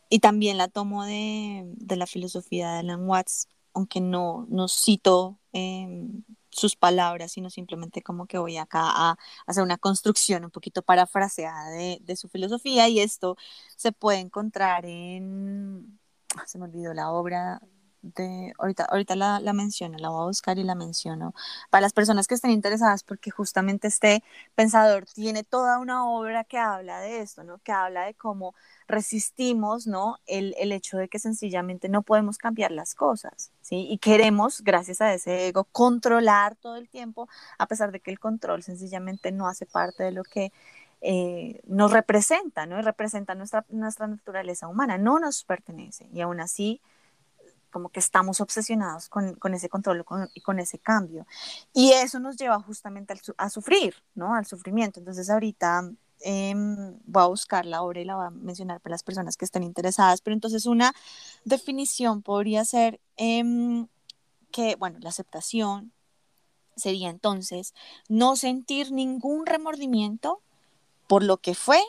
y 0.10 0.20
también 0.20 0.58
la 0.58 0.67
tomo 0.67 1.06
de, 1.06 1.63
de, 1.78 1.96
la 1.96 2.08
filosofía 2.08 2.74
de 2.74 2.80
Alan 2.80 3.08
Watts, 3.08 3.48
aunque 3.74 4.02
no, 4.02 4.46
no 4.50 4.67
cito 4.67 5.39
eh, 5.54 6.08
sus 6.50 6.76
palabras, 6.76 7.32
sino 7.34 7.50
simplemente 7.50 8.02
como 8.02 8.26
que 8.28 8.38
voy 8.38 8.58
acá 8.58 8.82
a 8.84 9.17
hacer 9.48 9.63
una 9.63 9.78
construcción 9.78 10.46
un 10.46 10.52
poquito 10.52 10.82
parafraseada 10.82 11.70
de, 11.72 12.00
de 12.02 12.15
su 12.17 12.30
filosofía 12.30 12.89
y 12.89 13.00
esto 13.00 13.38
se 13.78 13.91
puede 13.94 14.20
encontrar 14.20 14.86
en, 14.86 16.00
ah, 16.36 16.46
se 16.48 16.58
me 16.60 16.65
olvidó 16.65 16.94
la 16.94 17.12
obra 17.12 17.62
de, 18.02 18.54
ahorita, 18.58 18.86
ahorita 18.86 19.16
la, 19.16 19.40
la, 19.40 19.54
menciono, 19.54 19.98
la 19.98 20.10
voy 20.10 20.24
a 20.24 20.26
buscar 20.28 20.58
y 20.58 20.64
la 20.64 20.76
menciono, 20.76 21.34
para 21.70 21.82
las 21.82 21.94
personas 21.94 22.28
que 22.28 22.36
estén 22.36 22.52
interesadas, 22.52 23.04
porque 23.04 23.32
justamente 23.32 23.88
este 23.88 24.24
pensador 24.56 25.06
tiene 25.06 25.44
toda 25.44 25.80
una 25.80 26.06
obra 26.10 26.44
que 26.44 26.58
habla 26.58 27.00
de 27.00 27.22
esto, 27.22 27.44
¿no? 27.44 27.60
Que 27.60 27.72
habla 27.72 28.06
de 28.06 28.14
cómo 28.14 28.56
resistimos, 28.88 29.88
¿no? 29.88 30.18
El, 30.26 30.56
el 30.60 30.72
hecho 30.72 30.98
de 30.98 31.08
que 31.08 31.20
sencillamente 31.20 31.90
no 31.90 32.02
podemos 32.02 32.38
cambiar 32.38 32.72
las 32.72 32.96
cosas, 32.96 33.52
¿sí? 33.62 33.88
Y 33.90 33.98
queremos, 34.00 34.62
gracias 34.62 35.02
a 35.02 35.14
ese 35.14 35.48
ego, 35.48 35.66
controlar 35.66 36.56
todo 36.56 36.76
el 36.76 36.90
tiempo, 36.90 37.30
a 37.58 37.68
pesar 37.68 37.92
de 37.92 38.00
que 38.00 38.12
el 38.12 38.20
control 38.20 38.64
sencillamente 38.64 39.32
no 39.32 39.48
hace 39.48 39.66
parte 39.66 40.04
de 40.04 40.12
lo 40.12 40.24
que 40.24 40.52
eh, 41.02 41.62
nos 41.66 41.92
representa, 41.92 42.66
¿no? 42.68 42.80
Y 42.80 42.84
representa 42.84 43.34
nuestra, 43.36 43.66
nuestra 43.70 44.08
naturaleza 44.08 44.68
humana, 44.68 44.98
no 45.00 45.20
nos 45.20 45.44
pertenece. 45.44 46.08
Y 46.14 46.22
aún 46.22 46.40
así, 46.40 46.80
como 47.72 47.90
que 47.90 48.00
estamos 48.00 48.42
obsesionados 48.42 49.10
con, 49.10 49.36
con 49.36 49.54
ese 49.54 49.70
control 49.70 50.06
con, 50.06 50.30
y 50.34 50.42
con 50.42 50.60
ese 50.60 50.78
cambio. 50.78 51.26
Y 51.74 51.94
eso 51.94 52.20
nos 52.20 52.38
lleva 52.38 52.60
justamente 52.62 53.14
a 53.38 53.50
sufrir, 53.50 53.96
¿no? 54.14 54.36
Al 54.36 54.46
sufrimiento. 54.46 55.00
Entonces 55.00 55.30
ahorita 55.30 55.90
eh, 56.20 56.54
voy 56.56 57.24
a 57.24 57.28
buscar 57.28 57.66
la 57.66 57.82
obra 57.82 58.02
y 58.02 58.06
la 58.06 58.16
voy 58.16 58.28
a 58.28 58.30
mencionar 58.30 58.80
para 58.82 58.94
las 58.94 59.04
personas 59.04 59.38
que 59.38 59.46
estén 59.46 59.64
interesadas. 59.64 60.22
Pero 60.22 60.36
entonces 60.36 60.66
una 60.66 60.94
definición 61.46 62.22
podría 62.22 62.64
ser 62.66 63.00
eh, 63.18 63.44
que, 64.52 64.76
bueno, 64.76 65.00
la 65.02 65.10
aceptación 65.10 65.92
sería 66.76 67.10
entonces 67.10 67.74
no 68.08 68.36
sentir 68.36 68.92
ningún 68.92 69.46
remordimiento 69.46 70.42
por 71.08 71.24
lo 71.24 71.38
que 71.38 71.56
fue 71.56 71.82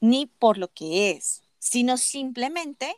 ni 0.00 0.26
por 0.26 0.58
lo 0.58 0.68
que 0.68 1.10
es, 1.12 1.42
sino 1.58 1.96
simplemente 1.96 2.96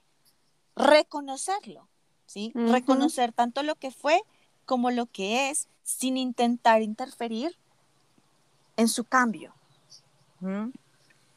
reconocerlo 0.75 1.89
¿sí? 2.29 2.53
Uh 2.55 2.61
-huh. 2.61 2.73
Reconocer 2.73 3.33
tanto 3.33 3.63
lo 3.65 3.75
que 3.75 3.91
fue 3.91 4.23
como 4.67 4.91
lo 4.91 5.07
que 5.07 5.51
es 5.51 5.67
sin 5.83 6.17
intentar 6.17 6.83
interferir 6.83 7.57
en 8.77 8.87
su 8.87 9.05
cambio. 9.05 9.55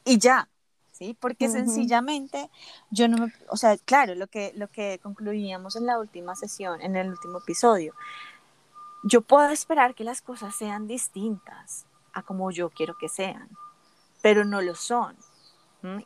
Y 0.04 0.18
ya, 0.18 0.48
¿sí? 0.92 1.16
Porque 1.18 1.46
uh 1.46 1.48
-huh. 1.48 1.52
sencillamente 1.52 2.50
yo 2.90 3.08
no 3.08 3.16
me, 3.16 3.32
o 3.48 3.56
sea, 3.56 3.76
claro, 3.78 4.14
lo 4.14 4.26
que, 4.28 4.52
lo 4.54 4.68
que 4.68 5.00
concluíamos 5.02 5.74
en 5.74 5.86
la 5.86 5.98
última 5.98 6.36
sesión, 6.36 6.80
en 6.82 6.94
el 6.94 7.08
último 7.08 7.38
episodio, 7.38 7.94
yo 9.02 9.22
puedo 9.22 9.48
esperar 9.48 9.94
que 9.94 10.04
las 10.04 10.20
cosas 10.22 10.54
sean 10.54 10.86
distintas 10.86 11.86
a 12.12 12.22
como 12.22 12.50
yo 12.52 12.70
quiero 12.70 12.94
que 12.98 13.08
sean, 13.08 13.48
pero 14.20 14.44
no 14.44 14.60
lo 14.60 14.74
son. 14.74 15.16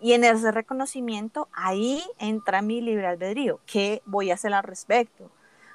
Y 0.00 0.12
en 0.14 0.24
ese 0.24 0.50
reconocimiento, 0.52 1.48
ahí 1.52 2.02
entra 2.18 2.62
mi 2.62 2.80
libre 2.80 3.06
albedrío. 3.06 3.60
¿Qué 3.66 4.02
voy 4.06 4.30
a 4.30 4.34
hacer 4.34 4.54
al 4.54 4.64
respecto? 4.64 5.30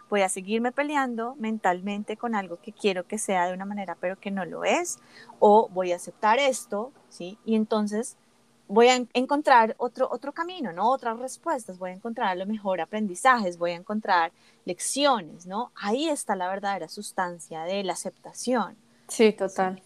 Voy 0.09 0.21
a 0.21 0.29
seguirme 0.29 0.71
peleando 0.71 1.35
mentalmente 1.35 2.17
con 2.17 2.35
algo 2.35 2.59
que 2.61 2.73
quiero 2.73 3.07
que 3.07 3.17
sea 3.17 3.47
de 3.47 3.53
una 3.53 3.65
manera, 3.65 3.95
pero 3.99 4.19
que 4.19 4.31
no 4.31 4.43
lo 4.45 4.63
es. 4.65 4.99
O 5.39 5.69
voy 5.69 5.91
a 5.91 5.97
aceptar 5.97 6.39
esto, 6.39 6.91
¿sí? 7.09 7.37
Y 7.45 7.55
entonces 7.55 8.17
voy 8.67 8.87
a 8.87 9.05
encontrar 9.13 9.75
otro, 9.77 10.09
otro 10.11 10.33
camino, 10.33 10.73
¿no? 10.73 10.89
Otras 10.89 11.19
respuestas. 11.19 11.77
Voy 11.77 11.91
a 11.91 11.93
encontrar 11.93 12.29
a 12.29 12.35
lo 12.35 12.45
mejor 12.45 12.81
aprendizajes, 12.81 13.57
voy 13.57 13.71
a 13.71 13.75
encontrar 13.75 14.33
lecciones, 14.65 15.45
¿no? 15.45 15.71
Ahí 15.75 16.09
está 16.09 16.35
la 16.35 16.47
verdadera 16.49 16.87
sustancia 16.87 17.63
de 17.63 17.83
la 17.83 17.93
aceptación. 17.93 18.77
Sí, 19.07 19.33
total. 19.33 19.77
¿sí? 19.77 19.83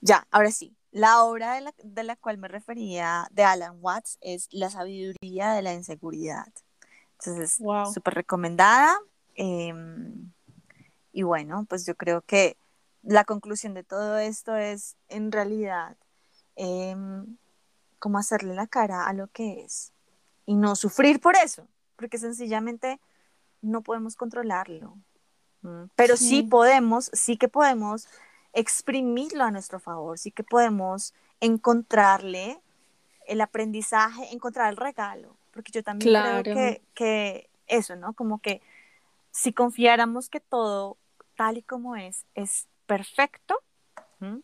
Ya, 0.00 0.26
ahora 0.30 0.50
sí, 0.50 0.74
la 0.92 1.22
obra 1.24 1.54
de 1.54 1.60
la, 1.60 1.74
de 1.82 2.04
la, 2.04 2.16
cual 2.16 2.38
me 2.38 2.48
refería 2.48 3.28
de 3.30 3.44
Alan 3.44 3.76
Watts 3.80 4.18
es 4.20 4.48
La 4.50 4.70
sabiduría 4.70 5.52
de 5.52 5.62
la 5.62 5.74
inseguridad. 5.74 6.52
Entonces, 7.18 7.58
wow. 7.58 7.92
súper 7.92 8.14
recomendada. 8.14 8.96
Eh, 9.34 9.72
y 11.12 11.22
bueno, 11.22 11.66
pues 11.68 11.86
yo 11.86 11.94
creo 11.96 12.22
que 12.22 12.56
la 13.02 13.24
conclusión 13.24 13.74
de 13.74 13.84
todo 13.84 14.18
esto 14.18 14.56
es, 14.56 14.96
en 15.08 15.32
realidad, 15.32 15.96
eh, 16.56 16.96
cómo 17.98 18.18
hacerle 18.18 18.54
la 18.54 18.66
cara 18.66 19.06
a 19.06 19.12
lo 19.12 19.28
que 19.28 19.62
es 19.62 19.92
y 20.46 20.54
no 20.54 20.74
sufrir 20.76 21.20
por 21.20 21.36
eso, 21.36 21.68
porque 21.96 22.18
sencillamente 22.18 23.00
no 23.62 23.82
podemos 23.82 24.16
controlarlo. 24.16 24.96
Pero 25.94 26.16
sí, 26.16 26.28
sí 26.28 26.42
podemos, 26.42 27.10
sí 27.12 27.36
que 27.36 27.48
podemos 27.48 28.08
exprimirlo 28.52 29.44
a 29.44 29.50
nuestro 29.50 29.78
favor, 29.78 30.18
sí 30.18 30.30
que 30.30 30.44
podemos 30.44 31.14
encontrarle 31.40 32.60
el 33.26 33.40
aprendizaje, 33.40 34.32
encontrar 34.32 34.70
el 34.70 34.76
regalo, 34.76 35.36
porque 35.52 35.72
yo 35.72 35.82
también 35.82 36.10
claro. 36.10 36.42
creo 36.42 36.54
que, 36.54 36.82
que, 36.94 37.50
eso, 37.66 37.94
¿no? 37.94 38.14
Como 38.14 38.40
que 38.40 38.60
si 39.30 39.52
confiáramos 39.52 40.28
que 40.28 40.40
todo 40.40 40.96
tal 41.36 41.58
y 41.58 41.62
como 41.62 41.94
es 41.94 42.26
es 42.34 42.66
perfecto, 42.86 43.56
¿sí? 44.18 44.42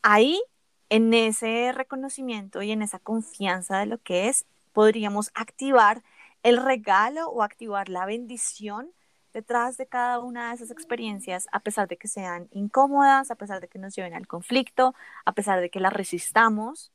ahí 0.00 0.42
en 0.88 1.12
ese 1.14 1.72
reconocimiento 1.72 2.62
y 2.62 2.70
en 2.70 2.82
esa 2.82 2.98
confianza 2.98 3.78
de 3.78 3.86
lo 3.86 3.98
que 3.98 4.28
es, 4.28 4.46
podríamos 4.72 5.30
activar 5.34 6.02
el 6.42 6.56
regalo 6.56 7.28
o 7.28 7.42
activar 7.42 7.88
la 7.88 8.04
bendición 8.04 8.90
detrás 9.32 9.76
de 9.76 9.86
cada 9.86 10.18
una 10.18 10.48
de 10.48 10.56
esas 10.56 10.70
experiencias, 10.70 11.48
a 11.52 11.60
pesar 11.60 11.88
de 11.88 11.96
que 11.96 12.08
sean 12.08 12.48
incómodas, 12.52 13.30
a 13.30 13.34
pesar 13.34 13.60
de 13.60 13.68
que 13.68 13.78
nos 13.78 13.94
lleven 13.94 14.14
al 14.14 14.26
conflicto, 14.26 14.94
a 15.24 15.32
pesar 15.32 15.60
de 15.60 15.70
que 15.70 15.80
las 15.80 15.92
resistamos, 15.92 16.92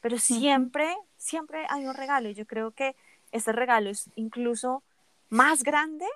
pero 0.00 0.18
siempre, 0.18 0.96
siempre 1.16 1.66
hay 1.68 1.86
un 1.86 1.94
regalo 1.94 2.28
y 2.28 2.34
yo 2.34 2.46
creo 2.46 2.70
que 2.72 2.96
ese 3.32 3.52
regalo 3.52 3.90
es 3.90 4.10
incluso 4.14 4.82
más 5.28 5.62
grande 5.62 6.06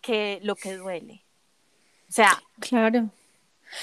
que 0.00 0.40
lo 0.42 0.54
que 0.56 0.76
duele. 0.76 1.24
O 2.08 2.12
sea, 2.12 2.42
claro. 2.60 3.10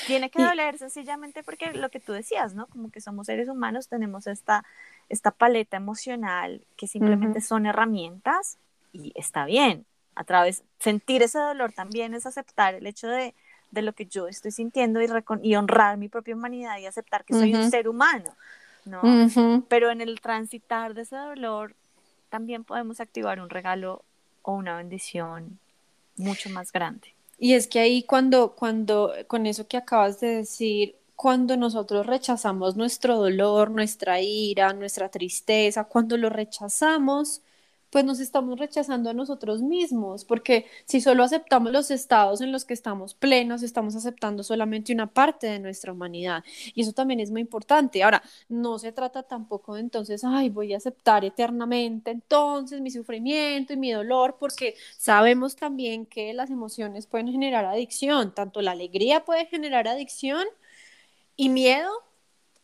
Tiene 0.07 0.29
que 0.29 0.41
doler 0.41 0.77
sencillamente 0.77 1.43
porque 1.43 1.73
lo 1.73 1.89
que 1.89 1.99
tú 1.99 2.13
decías, 2.13 2.53
¿no? 2.53 2.67
Como 2.67 2.91
que 2.91 3.01
somos 3.01 3.25
seres 3.27 3.49
humanos, 3.49 3.89
tenemos 3.89 4.27
esta, 4.27 4.63
esta 5.09 5.31
paleta 5.31 5.77
emocional 5.77 6.65
que 6.77 6.87
simplemente 6.87 7.39
uh 7.39 7.41
-huh. 7.41 7.45
son 7.45 7.65
herramientas 7.65 8.57
y 8.93 9.11
está 9.15 9.45
bien 9.45 9.85
a 10.15 10.23
través, 10.23 10.63
sentir 10.79 11.23
ese 11.23 11.39
dolor 11.39 11.71
también 11.73 12.13
es 12.13 12.25
aceptar 12.25 12.75
el 12.75 12.85
hecho 12.87 13.07
de, 13.07 13.33
de 13.71 13.81
lo 13.81 13.93
que 13.93 14.05
yo 14.05 14.27
estoy 14.27 14.51
sintiendo 14.51 15.01
y, 15.01 15.07
y, 15.41 15.55
honrar 15.55 15.97
mi 15.97 16.09
propia 16.09 16.35
humanidad 16.35 16.77
y 16.79 16.85
aceptar 16.85 17.23
que 17.23 17.33
soy 17.33 17.53
uh 17.53 17.57
-huh. 17.57 17.63
un 17.65 17.71
ser 17.71 17.87
humano, 17.87 18.35
¿no? 18.85 19.01
Uh 19.01 19.25
-huh. 19.27 19.63
Pero 19.67 19.91
en 19.91 20.01
el 20.01 20.19
transitar 20.21 20.93
de 20.93 21.03
ese 21.03 21.15
dolor 21.15 21.75
también 22.29 22.63
podemos 22.63 22.99
activar 22.99 23.39
un 23.39 23.49
regalo 23.49 24.03
o 24.41 24.53
una 24.53 24.77
bendición 24.77 25.59
mucho 26.17 26.49
más 26.49 26.71
grande. 26.71 27.13
Y 27.37 27.53
es 27.53 27.67
que 27.67 27.79
ahí 27.79 28.03
cuando, 28.03 28.51
cuando, 28.51 29.13
con 29.27 29.45
eso 29.45 29.67
que 29.67 29.77
acabas 29.77 30.19
de 30.19 30.27
decir, 30.27 30.95
cuando 31.15 31.57
nosotros 31.57 32.05
rechazamos 32.05 32.75
nuestro 32.75 33.17
dolor, 33.17 33.71
nuestra 33.71 34.21
ira, 34.21 34.73
nuestra 34.73 35.09
tristeza, 35.09 35.83
cuando 35.85 36.17
lo 36.17 36.29
rechazamos, 36.29 37.41
pues 37.91 38.05
nos 38.05 38.19
estamos 38.19 38.57
rechazando 38.57 39.09
a 39.09 39.13
nosotros 39.13 39.61
mismos, 39.61 40.25
porque 40.25 40.65
si 40.85 41.01
solo 41.01 41.23
aceptamos 41.23 41.71
los 41.71 41.91
estados 41.91 42.41
en 42.41 42.51
los 42.51 42.65
que 42.65 42.73
estamos 42.73 43.13
plenos, 43.13 43.63
estamos 43.63 43.95
aceptando 43.95 44.43
solamente 44.43 44.93
una 44.93 45.07
parte 45.07 45.47
de 45.47 45.59
nuestra 45.59 45.91
humanidad. 45.91 46.43
Y 46.73 46.81
eso 46.81 46.93
también 46.93 47.19
es 47.19 47.31
muy 47.31 47.41
importante. 47.41 48.01
Ahora, 48.01 48.23
no 48.49 48.79
se 48.79 48.93
trata 48.93 49.23
tampoco 49.23 49.75
de 49.75 49.81
entonces, 49.81 50.23
ay, 50.23 50.49
voy 50.49 50.73
a 50.73 50.77
aceptar 50.77 51.25
eternamente 51.25 52.11
entonces 52.11 52.81
mi 52.81 52.91
sufrimiento 52.91 53.73
y 53.73 53.77
mi 53.77 53.91
dolor, 53.91 54.37
porque 54.39 54.75
sabemos 54.97 55.55
también 55.57 56.05
que 56.05 56.33
las 56.33 56.49
emociones 56.49 57.07
pueden 57.07 57.29
generar 57.31 57.65
adicción, 57.65 58.33
tanto 58.33 58.61
la 58.61 58.71
alegría 58.71 59.25
puede 59.25 59.45
generar 59.47 59.87
adicción 59.87 60.45
y 61.35 61.49
miedo 61.49 61.91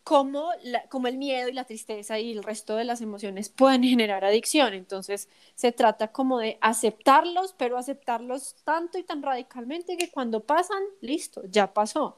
cómo, 0.07 0.51
la, 0.63 0.83
cómo 0.87 1.09
el 1.09 1.17
miedo 1.17 1.49
y 1.49 1.51
la 1.51 1.65
tristeza 1.65 2.17
y 2.17 2.31
el 2.31 2.41
resto 2.41 2.77
de 2.77 2.85
las 2.85 3.01
emociones 3.01 3.49
pueden 3.49 3.83
generar 3.83 4.23
adicción. 4.23 4.73
Entonces, 4.73 5.27
se 5.53 5.73
trata 5.73 6.13
como 6.13 6.39
de 6.39 6.58
aceptarlos, 6.62 7.53
pero 7.58 7.77
aceptarlos 7.77 8.55
tanto 8.63 8.97
y 8.97 9.03
tan 9.03 9.21
radicalmente 9.21 9.97
que 9.97 10.10
cuando 10.10 10.39
pasan, 10.39 10.81
listo, 11.01 11.41
ya 11.51 11.73
pasó. 11.73 12.15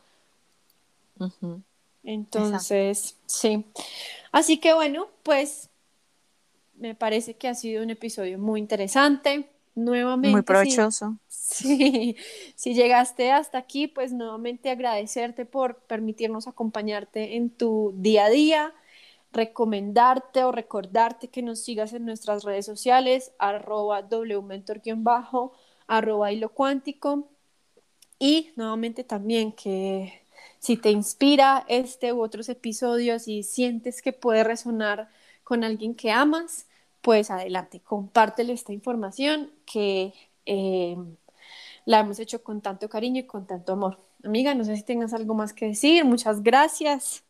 Uh 1.18 1.30
-huh. 1.42 1.64
Entonces, 2.04 3.00
Exacto. 3.00 3.24
sí. 3.26 3.66
Así 4.32 4.60
que 4.60 4.76
bueno, 4.76 5.08
pues 5.24 5.72
me 6.76 6.94
parece 6.94 7.38
que 7.38 7.48
ha 7.48 7.56
sido 7.56 7.82
un 7.82 7.90
episodio 7.90 8.38
muy 8.38 8.60
interesante 8.60 9.50
nuevamente. 9.86 10.32
Muy 10.32 10.42
provechoso. 10.44 11.18
Sí, 11.28 12.16
si 12.56 12.74
llegaste 12.74 13.32
hasta 13.32 13.58
aquí, 13.58 13.88
pues 13.88 14.14
nuevamente 14.14 14.70
agradecerte 14.70 15.46
por 15.46 15.78
permitirnos 15.82 16.48
acompañarte 16.48 17.36
en 17.38 17.50
tu 17.50 17.94
día 17.98 18.26
a 18.26 18.30
día. 18.30 18.74
recomendarte 19.32 20.44
o 20.44 20.52
recordarte 20.52 21.30
que 21.30 21.44
nos 21.44 21.60
sigas 21.60 21.94
en 21.94 22.06
nuestras 22.06 22.44
redes 22.44 22.66
sociales, 22.66 23.32
arroba 23.40 24.02
wmentor-bajo, 24.02 25.54
arroba 25.88 26.32
hilo 26.32 26.50
cuántico. 26.50 27.30
Y 28.20 28.52
nuevamente 28.56 29.04
también 29.04 29.52
que 29.54 30.22
si 30.60 30.78
te 30.78 30.92
inspira 30.92 31.66
este 31.68 32.14
u 32.14 32.22
otros 32.22 32.50
episodios 32.50 33.28
y 33.28 33.44
sientes 33.44 34.02
que 34.02 34.14
puede 34.14 34.44
resonar 34.44 35.10
con 35.44 35.64
alguien 35.64 35.96
que 35.96 36.12
amas, 36.12 36.68
pues 37.02 37.32
adelante, 37.32 37.80
compártele 37.82 38.54
esta 38.54 38.74
información 38.74 39.52
que 39.66 40.14
eh, 40.46 40.98
la 41.86 42.00
hemos 42.00 42.20
hecho 42.20 42.44
con 42.44 42.62
tanto 42.62 42.90
cariño 42.90 43.22
y 43.22 43.26
con 43.26 43.48
tanto 43.48 43.74
amor. 43.74 44.00
Amiga, 44.24 44.54
no 44.54 44.64
sé 44.64 44.76
si 44.76 44.84
tengas 44.84 45.14
algo 45.14 45.34
más 45.34 45.54
que 45.54 45.68
decir. 45.68 46.04
Muchas 46.06 46.44
gracias. 46.44 47.24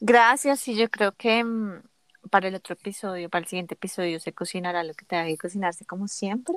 Gracias, 0.00 0.66
y 0.68 0.74
yo 0.74 0.90
creo 0.90 1.12
que 1.12 1.44
mm, 1.44 1.82
para 2.30 2.48
el 2.48 2.54
otro 2.54 2.74
episodio, 2.74 3.28
para 3.30 3.42
el 3.42 3.48
siguiente 3.48 3.74
episodio, 3.74 4.20
se 4.20 4.32
cocinará 4.32 4.82
lo 4.84 4.94
que 4.94 5.04
tenga 5.04 5.26
que 5.26 5.38
cocinarse 5.38 5.84
como 5.84 6.08
siempre. 6.08 6.56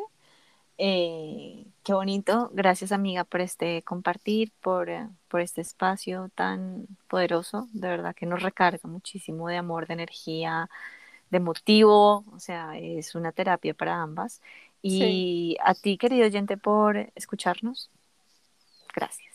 Eh, 0.78 1.66
qué 1.84 1.94
bonito. 1.94 2.50
Gracias, 2.54 2.92
amiga, 2.92 3.24
por 3.24 3.42
este 3.42 3.84
compartir, 3.84 4.52
por, 4.62 4.90
eh, 4.90 5.08
por 5.28 5.42
este 5.42 5.62
espacio 5.62 6.30
tan 6.36 6.88
poderoso. 7.08 7.68
De 7.74 7.88
verdad 7.88 8.16
que 8.16 8.26
nos 8.26 8.42
recarga 8.42 8.90
muchísimo 8.90 9.48
de 9.48 9.58
amor, 9.58 9.88
de 9.88 9.94
energía, 9.94 10.70
de 11.34 11.42
motivo. 11.42 12.24
O 12.32 12.40
sea, 12.40 12.78
es 12.78 13.16
una 13.16 13.34
terapia 13.34 13.74
para 13.74 14.02
ambas. 14.02 14.42
Y 14.82 15.58
a 15.64 15.74
ti, 15.74 15.98
querido 15.98 16.26
oyente, 16.26 16.58
por 16.58 17.12
escucharnos. 17.16 17.90
Gracias. 18.96 19.33